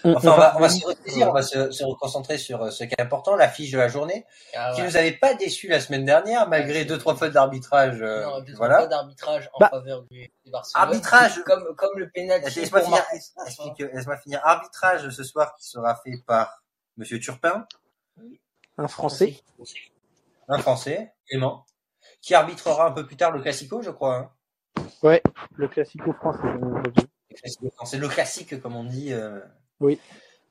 on- 0.04 0.14
Enfin, 0.14 0.28
on 0.32 0.37
va, 0.37 0.37
va 0.37 0.56
on 0.56 0.60
va 0.60 0.68
se 0.68 0.87
ressaisir, 0.87 1.28
on 1.28 1.32
va 1.32 1.42
se, 1.42 1.72
se 1.72 1.82
reconcentrer 1.84 2.38
sur 2.38 2.62
euh, 2.62 2.70
ce 2.70 2.84
qui 2.84 2.94
est 2.96 3.00
important, 3.00 3.34
la 3.34 3.48
fiche 3.48 3.72
de 3.72 3.78
la 3.78 3.88
journée, 3.88 4.26
Ah, 4.56 4.70
qui 4.75 4.80
ouais. 4.80 4.87
nous 4.87 4.96
avait 4.96 5.12
pas 5.12 5.34
déçu 5.34 5.66
la 5.68 5.80
semaine 5.80 6.04
dernière, 6.04 6.48
malgré 6.48 6.84
deux, 6.84 6.98
trois 6.98 7.16
fautes 7.16 7.32
d'arbitrage. 7.32 8.00
euh, 8.00 8.22
Non, 8.25 8.38
deux, 8.40 8.52
trois 8.54 8.66
voilà. 8.68 8.78
fois 8.78 8.87
d'arbitrage 8.87 9.50
en 9.54 9.58
Bah. 9.58 9.68
faveur 9.70 10.02
du, 10.04 10.30
du 10.44 10.50
Barcelone. 10.52 10.84
Arbitrage. 10.84 11.42
Comme, 11.44 11.75
comme 11.76 11.98
le 11.98 12.08
pénalty 12.10 12.60
Laisse-moi 12.60 12.80
pour 12.80 12.88
finir, 12.90 13.02
Marcus 13.37 13.90
laisse-moi 13.92 14.16
finir. 14.18 14.40
Arbitrage 14.44 15.08
ce 15.10 15.25
soir 15.25 15.52
qui 15.56 15.66
sera 15.68 15.96
fait 15.96 16.22
par 16.26 16.62
Monsieur 16.99 17.19
Turpin, 17.21 17.67
un 18.76 18.88
Français. 18.88 19.37
un 20.49 20.59
Français, 20.59 21.12
Clément, 21.28 21.64
qui 22.21 22.35
arbitrera 22.35 22.87
un 22.88 22.93
peu 22.93 23.07
plus 23.07 23.17
tard 23.17 23.33
le 23.33 23.40
Classico, 23.40 23.81
je 23.83 23.90
crois. 23.90 24.17
hein. 24.17 24.31
Ouais, 25.02 25.23
le 25.55 25.69
classico 25.69 26.12
français, 26.12 26.49
C'est 27.85 27.99
le 27.99 28.09
classique, 28.09 28.61
comme 28.61 28.75
on 28.75 28.83
dit. 28.85 29.12
euh. 29.12 29.40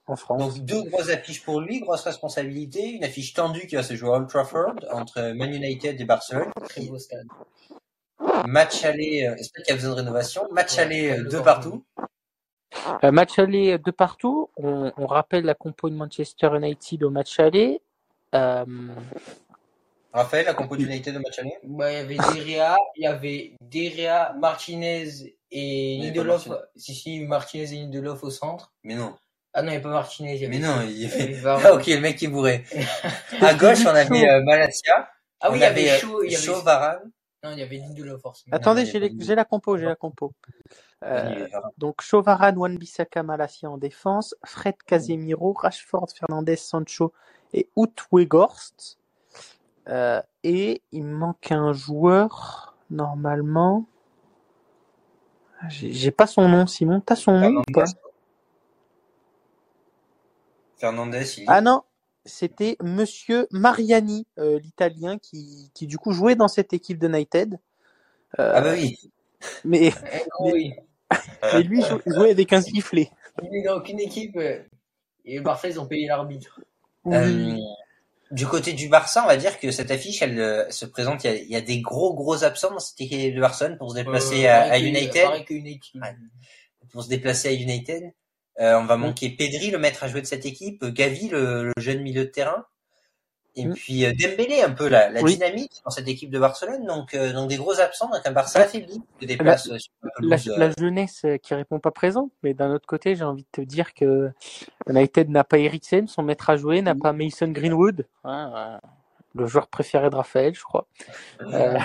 en 0.06 0.16
France. 0.16 0.40
Donc 0.56 0.64
deux 0.66 0.84
grosses 0.84 1.10
affiches 1.10 1.44
pour 1.44 1.60
lui, 1.60 1.82
grosse 1.82 2.04
responsabilité, 2.04 2.92
une 2.92 3.04
affiche 3.04 3.34
tendue 3.34 3.68
qui 3.68 3.76
va 3.76 3.84
se 3.84 3.94
jouer 3.96 4.10
à 4.10 4.14
Old 4.14 4.30
Trafford 4.30 4.76
entre 4.92 5.34
Man 5.34 5.54
United 5.54 6.00
et 6.00 6.06
Barcelone. 6.06 6.50
Très 6.70 6.86
beau 6.86 6.98
stade. 6.98 7.28
Match 8.48 8.86
aller, 8.86 9.26
euh, 9.28 9.36
j'espère 9.38 9.64
qu'il 9.66 9.72
y 9.72 9.74
a 9.74 9.76
besoin 9.76 9.92
de 9.92 9.96
rénovation. 10.00 10.48
Match 10.52 10.78
Ouais, 10.78 10.84
aller 10.84 11.12
ouais, 11.12 11.20
euh, 11.20 11.24
de 11.24 11.30
de 11.30 11.40
partout. 11.42 11.84
partout. 11.96 13.00
Euh, 13.06 13.12
match 13.12 13.38
aller 13.40 13.78
de 13.78 13.92
partout. 13.92 14.47
On, 14.58 14.92
on 14.98 15.06
rappelle 15.06 15.46
la 15.46 15.54
compo 15.54 15.90
de 15.90 15.96
Manchester 15.96 16.50
United 16.56 17.04
au 17.04 17.10
match 17.10 17.40
aller. 17.40 17.82
Euh, 18.34 18.66
Raphaël, 20.14 20.46
la 20.46 20.54
compo 20.54 20.76
d'United 20.76 21.14
de 21.14 21.20
match 21.20 21.38
aller? 21.40 21.54
Bah, 21.64 21.92
il 21.92 21.96
y 21.96 22.00
avait 22.00 22.16
Deria, 22.16 22.78
il 22.96 23.04
y 23.04 23.08
avait 23.08 23.54
Deria, 23.62 24.36
Martinez 24.40 25.36
et 25.52 25.98
Lindelof. 26.02 26.50
Si, 26.76 26.96
si, 26.96 27.20
Martinez 27.22 27.72
et 27.72 27.76
Lindelof 27.76 28.24
au 28.24 28.32
centre. 28.32 28.74
Mais 28.84 28.96
non. 28.96 29.16
Ah 29.54 29.62
non, 29.62 29.68
il 29.68 29.72
n'y 29.72 29.76
avait 29.76 29.84
pas 29.84 29.90
Martinez. 29.90 30.36
Il 30.36 30.42
y 30.42 30.46
avait 30.46 30.58
Mais 30.58 30.66
non, 30.66 30.82
il 30.82 30.92
y 30.92 31.04
il 31.04 31.10
y 31.10 31.12
avait. 31.12 31.42
Ah 31.46 31.74
ok, 31.74 31.86
le 31.88 32.00
mec 32.00 32.18
qui 32.18 32.26
est 32.26 32.30
bourré. 32.30 32.64
À 33.42 33.54
gauche, 33.56 33.86
on 33.86 33.90
avait 33.90 34.28
euh, 34.28 34.44
Malasia. 34.44 35.10
Ah 35.40 35.52
oui, 35.52 35.60
il 35.60 35.62
y 35.62 35.66
avait 35.66 35.92
euh, 35.92 35.98
Shaw, 36.00 36.24
il 36.24 36.32
y 36.32 36.36
avait... 36.36 36.46
Shaw, 36.46 36.62
Varane. 36.64 37.12
Non, 37.44 37.52
il 37.52 37.60
y 37.60 37.62
avait 37.62 37.78
Lindelof 37.78 38.22
forcément. 38.22 38.56
Attendez, 38.56 38.82
a 38.82 39.10
j'ai 39.20 39.36
la 39.36 39.46
compo, 39.46 39.78
j'ai 39.78 39.86
la 39.86 39.96
compo. 39.96 40.34
Euh, 41.04 41.48
donc 41.78 42.02
Chauvaran, 42.02 42.56
Wan-Bissaka, 42.56 43.22
Malasia 43.24 43.70
en 43.70 43.78
défense, 43.78 44.36
Fred 44.44 44.76
Casemiro, 44.86 45.54
Rashford, 45.54 46.08
Fernandez, 46.16 46.56
Sancho 46.56 47.14
et 47.54 47.70
Weghorst. 48.12 48.98
Euh, 49.90 50.22
et 50.44 50.82
il 50.92 51.06
manque 51.06 51.52
un 51.52 51.72
joueur 51.72 52.76
normalement. 52.90 53.86
J'ai 55.70 56.12
pas 56.12 56.28
son 56.28 56.48
nom, 56.50 56.68
Simon. 56.68 57.02
T'as 57.02 57.16
son 57.16 57.40
nom 57.40 57.60
ou 57.60 57.72
pas? 57.72 57.86
Fernandez. 60.78 61.26
Il 61.38 61.46
Ah 61.48 61.62
non, 61.62 61.84
c'était 62.26 62.78
Monsieur 62.82 63.48
Mariani, 63.52 64.28
euh, 64.38 64.60
l'Italien, 64.60 65.18
qui, 65.18 65.72
qui 65.74 65.88
du 65.88 65.98
coup 65.98 66.12
jouait 66.12 66.36
dans 66.36 66.48
cette 66.48 66.74
équipe 66.74 67.00
de 67.00 67.08
United. 67.08 67.60
Euh, 68.40 68.52
Ah 68.56 68.62
bah 68.62 68.74
oui. 68.74 69.12
mais, 69.64 69.92
Eh, 70.14 70.26
oui. 70.40 70.74
Mais 71.54 71.64
lui 71.64 71.82
jou- 71.82 72.02
jouait 72.06 72.32
avec 72.32 72.52
un 72.54 72.62
sifflet. 72.62 73.10
Il 73.44 73.50
n'est 73.52 73.64
dans 73.64 73.78
aucune 73.78 74.00
équipe. 74.00 74.36
euh, 74.38 74.60
Et 75.26 75.38
le 75.38 75.42
Barça, 75.44 75.68
ils 75.70 75.80
ont 75.80 75.86
payé 75.86 76.08
l'arbitre. 76.08 76.62
Euh, 77.08 77.56
du 78.32 78.46
côté 78.46 78.74
du 78.74 78.90
Barça, 78.90 79.24
on 79.24 79.28
va 79.28 79.38
dire 79.38 79.60
que 79.60 79.72
cette 79.72 79.92
affiche, 79.92 80.22
elle 80.22 80.40
euh, 80.40 80.70
se 80.70 80.86
présente. 80.86 81.24
Il 81.24 81.28
y, 81.28 81.34
a, 81.34 81.36
il 81.36 81.50
y 81.50 81.56
a 81.56 81.62
des 81.62 81.80
gros 81.82 82.14
gros 82.14 82.44
absents 82.44 82.72
dans 82.72 82.80
cette 82.80 83.00
équipe 83.00 83.34
de 83.36 83.40
Barcelone 83.40 83.78
pour 83.78 83.92
se 83.92 83.96
déplacer 83.96 84.48
Euh, 84.48 84.72
à, 84.72 84.78
United. 84.80 85.24
Pareil 85.24 85.46
que 85.46 85.54
United. 85.54 86.02
Ouais. 86.02 86.16
Pour 86.92 87.04
se 87.04 87.10
déplacer 87.10 87.50
à 87.50 87.54
United, 87.54 88.12
Euh, 88.60 88.80
on 88.80 88.86
va 88.86 88.98
manquer 88.98 89.30
Pedri, 89.30 89.70
le 89.70 89.78
maître 89.78 90.04
à 90.04 90.08
jouer 90.08 90.22
de 90.22 90.26
cette 90.26 90.48
équipe, 90.48 90.84
Gavi, 90.86 91.30
le, 91.30 91.66
le 91.66 91.74
jeune 91.78 92.02
milieu 92.02 92.26
de 92.26 92.30
terrain, 92.32 92.66
et 93.58 93.66
Mm. 93.66 93.74
puis 93.74 94.06
euh, 94.06 94.14
Dembélé, 94.14 94.62
un 94.62 94.70
peu 94.72 94.88
la, 94.88 95.10
la 95.10 95.22
Oui. 95.22 95.34
dynamique 95.34 95.82
dans 95.84 95.92
cette 95.92 96.08
équipe 96.08 96.30
de 96.30 96.40
Barcelone. 96.40 96.86
Donc, 96.86 97.14
euh, 97.14 97.34
donc 97.34 97.50
des 97.50 97.58
gros 97.58 97.80
absents, 97.80 98.08
donc 98.10 98.22
un 98.26 98.32
Barça 98.32 98.60
affaibli 98.62 99.02
qui 99.20 99.26
se 99.26 99.28
déplace 99.28 99.68
euh, 99.70 99.78
sur 99.80 100.58
la 100.58 100.70
jeunesse 100.80 101.24
euh, 101.26 101.38
qui 101.38 101.54
répond 101.56 101.80
pas 101.80 101.92
présent, 101.92 102.30
mais 102.44 102.54
d'un 102.54 102.72
autre 102.72 102.86
côté, 102.88 103.16
j'ai 103.16 103.24
envie 103.24 103.44
de 103.44 103.48
te 103.52 103.62
dire 103.62 103.94
que 103.94 104.32
United 104.88 105.30
n'a 105.30 105.44
pas 105.44 105.58
Eriksen, 105.58 106.08
son 106.08 106.24
maître 106.24 106.50
à 106.50 106.56
jouer, 106.56 106.82
n'a 106.82 106.96
pas 106.96 107.12
Mason 107.14 107.48
Greenwood, 107.50 108.06
hein, 108.24 108.80
le 109.36 109.46
joueur 109.48 109.68
préféré 109.68 110.10
de 110.10 110.16
Raphaël, 110.16 110.54
je 110.56 110.64
crois. 110.64 110.88
Euh, 111.42 111.78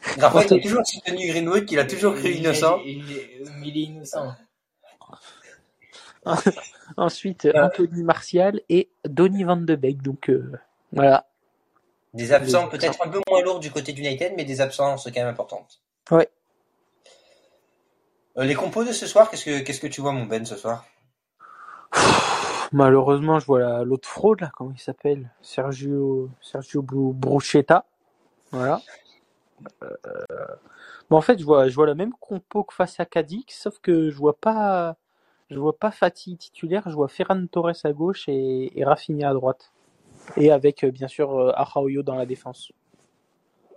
Raphaël 0.18 0.46
a 0.54 0.58
toujours 0.60 0.86
soutenu 0.86 1.28
Greenwood, 1.28 1.64
qu'il 1.66 1.78
a 1.78 1.84
toujours 1.84 2.14
cru 2.14 2.30
innocent. 2.30 2.80
il 2.84 3.04
il 3.62 3.76
est 3.76 3.82
innocent. 3.82 4.32
Ensuite, 6.96 7.44
euh, 7.44 7.52
Anthony 7.54 8.02
Martial 8.02 8.60
et 8.68 8.88
Donny 9.04 9.44
Van 9.44 9.56
de 9.56 9.74
Beek. 9.76 10.02
Donc 10.02 10.28
euh, 10.28 10.52
voilà. 10.96 11.26
Des 12.14 12.32
absents 12.32 12.68
peut-être 12.68 13.06
un 13.06 13.08
peu 13.08 13.20
moins 13.28 13.42
lourds 13.42 13.60
du 13.60 13.70
côté 13.70 13.92
d'United, 13.92 14.32
mais 14.36 14.44
des 14.44 14.60
absences 14.60 15.04
quand 15.04 15.20
même 15.20 15.28
importantes. 15.28 15.80
Ouais. 16.10 16.28
Euh, 18.38 18.44
les 18.44 18.54
compos 18.54 18.84
de 18.84 18.92
ce 18.92 19.06
soir, 19.06 19.30
qu'est-ce 19.30 19.44
que 19.44 19.60
qu'est-ce 19.60 19.80
que 19.80 19.86
tu 19.86 20.00
vois, 20.00 20.12
mon 20.12 20.24
Ben, 20.24 20.44
ce 20.44 20.56
soir? 20.56 20.84
Malheureusement, 22.72 23.38
je 23.38 23.46
vois 23.46 23.60
la- 23.60 23.84
l'autre 23.84 24.08
fraude 24.08 24.40
là, 24.40 24.50
comment 24.54 24.72
il 24.74 24.80
s'appelle? 24.80 25.30
Sergio 25.40 26.30
Sergio 26.40 26.82
Bru- 26.82 27.12
Bruschetta. 27.14 27.84
Voilà. 28.50 28.80
Euh, 29.82 29.94
en 31.10 31.20
fait, 31.20 31.38
je 31.38 31.44
vois, 31.44 31.68
je 31.68 31.74
vois 31.74 31.86
la 31.86 31.94
même 31.94 32.12
compo 32.20 32.64
que 32.64 32.74
face 32.74 32.98
à 33.00 33.04
Cadix, 33.06 33.44
sauf 33.50 33.78
que 33.78 34.10
je 34.10 34.16
vois 34.16 34.36
pas, 34.36 34.96
je 35.50 35.58
vois 35.58 35.76
pas 35.78 35.90
Fatih 35.90 36.36
titulaire, 36.36 36.82
je 36.86 36.94
vois 36.94 37.08
Ferran 37.08 37.46
Torres 37.46 37.84
à 37.84 37.92
gauche 37.92 38.28
et, 38.28 38.78
et 38.78 38.84
Rafinha 38.84 39.30
à 39.30 39.34
droite. 39.34 39.72
Et 40.36 40.50
avec, 40.50 40.84
euh, 40.84 40.90
bien 40.90 41.08
sûr, 41.08 41.32
euh, 41.38 41.52
Araujo 41.54 42.02
dans 42.02 42.14
la 42.16 42.26
défense. 42.26 42.72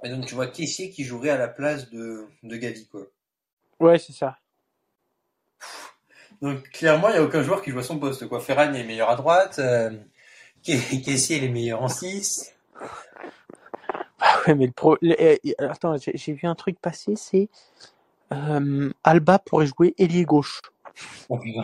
Et 0.04 0.10
donc 0.10 0.26
tu 0.26 0.36
vois 0.36 0.48
Kessier 0.48 0.90
qui 0.90 1.04
jouerait 1.04 1.30
à 1.30 1.38
la 1.38 1.48
place 1.50 1.90
de, 1.90 2.26
de 2.44 2.56
Gavi, 2.58 2.88
quoi. 2.88 3.02
Ouais, 3.80 4.00
c'est 4.00 4.14
ça. 4.14 4.38
Donc 6.42 6.70
clairement, 6.70 7.10
il 7.10 7.14
n'y 7.14 7.18
a 7.18 7.24
aucun 7.24 7.44
joueur 7.44 7.62
qui 7.62 7.72
joue 7.72 7.80
à 7.80 7.84
son 7.84 8.00
poste, 8.00 8.28
quoi. 8.28 8.40
Ferran 8.40 8.74
est 8.74 8.84
meilleur 8.86 9.10
à 9.10 9.16
droite, 9.16 9.60
euh, 9.60 9.90
Ke- 10.66 11.04
Kessier 11.04 11.38
il 11.38 11.44
est 11.46 11.50
meilleur 11.50 11.82
en 11.82 11.90
6. 11.90 12.54
Ah 14.22 14.40
ouais, 14.48 14.56
mais 14.56 14.66
le 14.68 14.72
pro... 14.72 14.98
eh, 15.02 15.40
eh, 15.44 15.56
Attends, 15.60 15.96
j'ai 15.98 16.34
vu 16.34 16.48
un 16.48 16.56
truc 16.56 16.80
passer, 16.80 17.16
c'est 17.16 17.50
euh, 18.32 18.90
Alba 19.04 19.40
pourrait 19.40 19.66
jouer 19.68 19.94
ailier 19.98 20.24
gauche. 20.26 20.62
Oh 21.30 21.38
putain. 21.38 21.64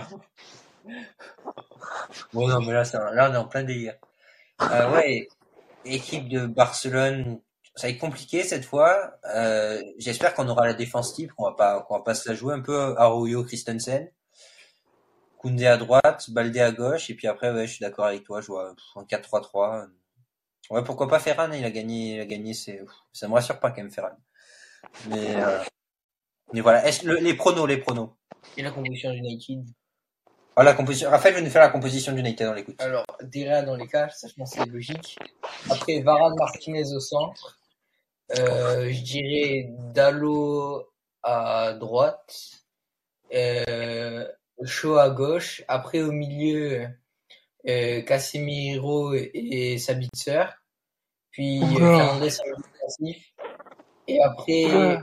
Bon 2.34 2.48
non, 2.48 2.60
mais 2.62 2.74
là, 2.74 2.84
un- 2.93 3.12
là 3.13 3.30
on 3.30 3.34
est 3.34 3.38
en 3.38 3.45
plein 3.45 3.63
délire. 3.63 3.95
Euh, 4.62 4.91
ouais, 4.94 5.28
équipe 5.84 6.30
de 6.30 6.46
Barcelone, 6.46 7.41
ça 7.76 7.88
va 7.88 7.91
être 7.91 8.00
compliqué 8.00 8.44
cette 8.44 8.65
fois. 8.65 9.18
Euh, 9.36 9.82
J'espère 9.98 10.34
qu'on 10.34 10.48
aura 10.48 10.65
la 10.65 10.74
défense 10.74 11.13
type, 11.13 11.34
qu'on 11.34 11.46
va 11.46 11.54
pas, 11.54 11.86
va 11.89 12.00
pas 12.00 12.15
se 12.15 12.30
la 12.30 12.36
jouer 12.36 12.54
un 12.54 12.62
peu 12.62 12.96
Arroyo, 12.98 13.44
Christensen, 13.44 14.10
Koundé 15.38 15.68
à 15.68 15.78
droite, 15.78 16.30
Baldé 16.30 16.62
à 16.62 16.72
gauche, 16.72 17.10
et 17.10 17.15
puis 17.15 17.28
après, 17.28 17.52
ouais, 17.52 17.68
je 17.68 17.74
suis 17.74 17.84
d'accord 17.84 18.06
avec 18.06 18.24
toi, 18.24 18.41
je 18.41 18.48
vois 18.48 18.74
un 18.96 19.04
4-3-3. 19.04 19.89
Ouais, 20.72 20.84
pourquoi 20.84 21.08
pas 21.08 21.20
Ferran 21.20 21.52
Il 21.52 21.63
a 21.63 21.72
gagné, 21.72 22.15
il 22.15 22.20
a 22.22 22.26
gagné. 22.26 22.54
C'est, 22.54 22.84
ça 23.13 23.28
me 23.28 23.34
rassure 23.34 23.60
pas 23.60 23.70
quand 23.70 23.82
même 23.82 23.91
Ferran. 23.91 24.18
Mais, 25.10 25.36
euh, 25.36 25.62
mais 26.54 26.62
voilà. 26.62 26.84
Les 27.04 27.34
pronos, 27.36 27.68
les 27.68 27.78
pronos? 27.78 28.10
Et 28.58 28.63
la 28.63 28.72
composition 28.72 29.12
d'United. 29.12 29.65
Ah, 30.58 30.63
la 30.63 30.74
composition. 30.74 31.10
Raphaël 31.10 31.36
veut 31.36 31.41
nous 31.41 31.50
faire 31.50 31.62
la 31.62 31.70
composition 31.70 32.13
d'United 32.13 32.48
dans 32.48 32.54
l'écoute. 32.54 32.82
Alors, 32.82 33.06
Dera 33.22 33.62
dans 33.62 33.76
les 33.76 33.88
cages, 33.88 34.13
ça 34.13 34.28
je 34.30 34.34
pense 34.36 34.54
que 34.54 34.63
c'est 34.63 34.70
logique. 34.70 35.18
Après, 35.70 36.00
Varane 36.02 36.36
Martinez 36.38 36.94
au 36.94 37.00
centre. 37.02 37.60
Euh, 38.38 38.89
je 38.89 39.02
dirais 39.02 39.68
Dallo 39.94 40.88
à 41.24 41.74
droite. 41.74 42.36
Euh, 43.34 44.26
Shaw 44.63 44.96
à 44.98 45.10
gauche. 45.10 45.62
Après, 45.68 46.02
au 46.02 46.13
milieu, 46.13 46.88
euh, 47.68 48.02
Casemiro 48.04 49.13
et, 49.13 49.78
Sabitzer. 49.78 50.46
Puis 51.32 51.62
euh. 51.62 51.68
Fernandez 51.78 52.30
défensif. 52.30 53.34
Et 54.08 54.22
après, 54.22 54.72
euh, 54.72 54.98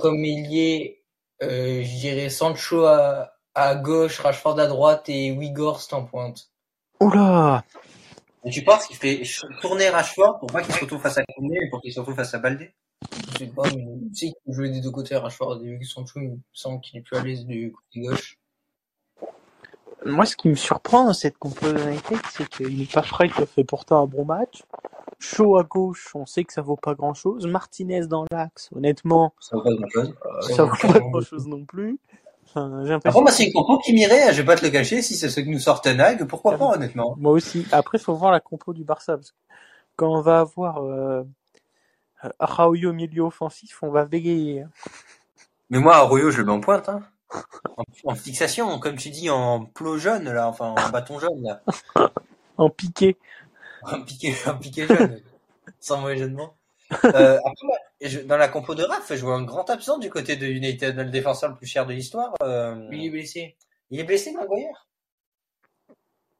comme 0.00 0.18
milieu, 0.18 0.96
euh, 1.42 1.82
je 1.84 1.98
dirais 2.00 2.30
Sancho 2.30 2.84
à, 2.86 3.35
à 3.56 3.74
gauche, 3.74 4.20
Rashford 4.20 4.60
à 4.60 4.66
droite 4.66 5.08
et 5.08 5.32
Weghorst 5.32 5.92
en 5.94 6.04
pointe. 6.04 6.50
Oula 7.00 7.64
Et 8.44 8.50
tu 8.50 8.62
penses 8.62 8.86
qu'il 8.86 8.96
fait 8.96 9.22
tourner 9.62 9.88
Rashford 9.88 10.38
pour 10.38 10.52
pas 10.52 10.62
qu'il 10.62 10.74
se 10.74 10.80
retrouve 10.80 11.00
face 11.00 11.16
à 11.18 11.24
Koundé 11.24 11.56
et 11.60 11.70
pour 11.70 11.80
qu'il 11.80 11.92
se 11.92 11.98
retrouve 11.98 12.16
face 12.16 12.34
à 12.34 12.38
Baldé? 12.38 12.74
Je 13.32 13.38
sais 13.38 13.46
pas, 13.46 13.62
mais 13.74 13.84
tu 14.10 14.14
sais 14.14 14.26
qu'il 14.26 14.34
peut 14.46 14.52
jouer 14.52 14.70
des 14.70 14.80
deux 14.82 14.90
côtés 14.90 15.16
Rashford 15.16 15.62
et 15.64 15.78
Sancho, 15.84 16.20
il 16.20 16.28
me 16.32 16.36
semble 16.52 16.80
qu'il 16.82 16.98
est 16.98 17.02
plus 17.02 17.16
à 17.16 17.22
l'aise 17.22 17.46
du 17.46 17.72
côté 17.72 18.06
gauche. 18.06 18.36
Moi, 20.04 20.26
ce 20.26 20.36
qui 20.36 20.48
me 20.48 20.54
surprend 20.54 21.06
dans 21.06 21.14
cette 21.14 21.38
compo 21.38 21.66
United, 21.68 22.18
c'est 22.30 22.48
qu'il 22.48 22.78
n'est 22.78 22.84
pas 22.86 23.02
frais, 23.02 23.28
qui 23.28 23.42
a 23.42 23.46
fait 23.46 23.64
pourtant 23.64 24.02
un 24.02 24.06
bon 24.06 24.24
match. 24.26 24.62
Chaud 25.18 25.56
à 25.56 25.64
gauche, 25.64 26.14
on 26.14 26.26
sait 26.26 26.44
que 26.44 26.52
ça 26.52 26.60
vaut 26.60 26.76
pas 26.76 26.94
grand 26.94 27.14
chose. 27.14 27.46
Martinez 27.46 28.06
dans 28.06 28.26
l'axe, 28.30 28.68
honnêtement, 28.76 29.34
Ça 29.40 29.56
vaut 29.56 29.62
pas 29.62 29.74
grand 29.74 29.88
chose. 29.88 30.14
euh, 30.26 30.40
Ça 30.42 30.64
vaut 30.64 30.76
pas 30.92 31.00
grand 31.00 31.20
chose 31.22 31.46
non 31.48 31.64
plus. 31.64 31.98
Enfin, 32.56 32.70
j'ai 32.84 32.94
Après, 32.94 33.10
l'impression. 33.10 33.20
moi, 33.20 33.30
c'est 33.30 33.44
une 33.44 33.52
compo 33.52 33.78
qui 33.78 33.92
m'irait, 33.92 34.32
je 34.32 34.40
vais 34.40 34.46
pas 34.46 34.56
te 34.56 34.64
le 34.64 34.70
cacher, 34.70 35.02
si 35.02 35.14
c'est 35.14 35.28
ce 35.28 35.40
que 35.40 35.48
nous 35.48 35.58
sort 35.58 35.82
Tenag, 35.82 36.24
pourquoi 36.24 36.56
pas, 36.56 36.70
honnêtement. 36.70 37.14
Moi 37.18 37.32
aussi. 37.32 37.66
Après, 37.70 37.98
il 37.98 38.00
faut 38.00 38.14
voir 38.14 38.32
la 38.32 38.40
compo 38.40 38.72
du 38.72 38.82
Barça. 38.82 39.16
Parce 39.16 39.32
que 39.32 39.36
quand 39.96 40.10
on 40.10 40.22
va 40.22 40.40
avoir 40.40 40.82
euh, 40.82 41.24
euh, 42.24 42.64
au 42.64 42.92
milieu 42.94 43.22
offensif, 43.22 43.82
on 43.82 43.90
va 43.90 44.04
veiller. 44.04 44.64
Mais 45.68 45.80
moi, 45.80 45.96
Arroyo, 45.96 46.30
je 46.30 46.38
le 46.38 46.44
mets 46.44 46.52
en 46.52 46.60
pointe, 46.60 46.88
hein. 46.88 47.02
En, 47.76 47.82
en 48.04 48.14
fixation, 48.14 48.78
comme 48.78 48.96
tu 48.96 49.10
dis, 49.10 49.28
en 49.28 49.66
plot 49.66 49.98
jaune, 49.98 50.32
là, 50.32 50.48
enfin, 50.48 50.74
en 50.78 50.90
bâton 50.90 51.18
jaune, 51.18 51.42
là. 51.42 51.62
En 52.58 52.70
piqué. 52.70 53.18
Un 53.84 54.00
piqué, 54.00 54.34
un 54.46 54.54
piqué 54.54 54.86
jaune. 54.86 55.20
Sans 55.80 56.00
mauvais 56.00 56.16
jeu 56.16 56.26
de 56.30 56.34
mots. 56.34 56.54
Euh, 57.04 57.36
après, 57.36 57.66
je- 58.00 58.20
dans 58.20 58.36
la 58.36 58.48
compo 58.48 58.74
de 58.74 58.82
Raph, 58.84 59.12
je 59.14 59.24
vois 59.24 59.34
un 59.36 59.42
grand 59.44 59.68
absent 59.70 59.98
du 59.98 60.10
côté 60.10 60.36
de 60.36 60.46
United, 60.46 60.96
le 60.96 61.04
défenseur 61.06 61.50
le 61.50 61.56
plus 61.56 61.66
cher 61.66 61.86
de 61.86 61.92
l'histoire. 61.92 62.34
euh, 62.42 62.88
il 62.92 63.06
est 63.06 63.10
blessé. 63.10 63.56
il 63.90 64.00
est 64.00 64.04
blessé, 64.04 64.32
Maguire 64.32 64.86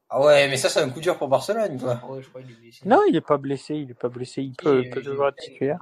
Ah 0.09 0.21
ouais, 0.21 0.47
mais 0.49 0.57
ça, 0.57 0.69
c'est 0.69 0.79
un 0.79 0.89
coup 0.89 1.01
dur 1.01 1.17
pour 1.17 1.27
Barcelone, 1.27 1.79
quoi. 1.79 1.99
Ouais, 2.09 2.21
je 2.21 2.29
crois 2.29 2.41
qu'il 2.41 2.51
est 2.51 2.55
blessé. 2.55 2.81
Non, 2.85 3.01
il 3.07 3.15
est 3.15 3.21
pas 3.21 3.37
blessé. 3.37 3.75
Il 3.75 3.91
est 3.91 3.99
pas 3.99 4.07
blessé. 4.09 4.41
Il 4.43 4.55
peut, 4.55 4.83
il 4.85 4.89
peut 4.89 4.99
euh, 4.99 5.03
toujours 5.03 5.27
être 5.27 5.35
titulaire. 5.37 5.79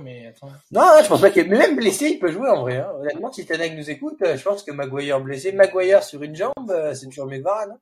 Mais 0.00 0.26
attends. 0.26 0.52
Non, 0.70 0.82
je 1.02 1.08
pense 1.08 1.20
pas 1.22 1.30
qu'il 1.30 1.46
est 1.46 1.48
même 1.48 1.74
blessé, 1.74 2.10
il 2.10 2.18
peut 2.18 2.30
jouer 2.30 2.50
en 2.50 2.60
vrai. 2.60 2.76
Hein. 2.76 2.92
Honnêtement, 3.00 3.32
si 3.32 3.46
Tenag 3.46 3.74
nous 3.74 3.88
écoute, 3.90 4.20
euh, 4.20 4.36
je 4.36 4.44
pense 4.44 4.62
que 4.62 4.70
Maguire 4.70 5.18
blessé, 5.20 5.50
Maguire 5.52 6.02
sur 6.04 6.22
une 6.22 6.36
jambe, 6.36 6.52
euh, 6.70 6.92
c'est 6.94 7.06
toujours 7.06 7.26
mieux 7.26 7.38
que 7.38 7.42
Varane. 7.44 7.70
hein. 7.72 7.78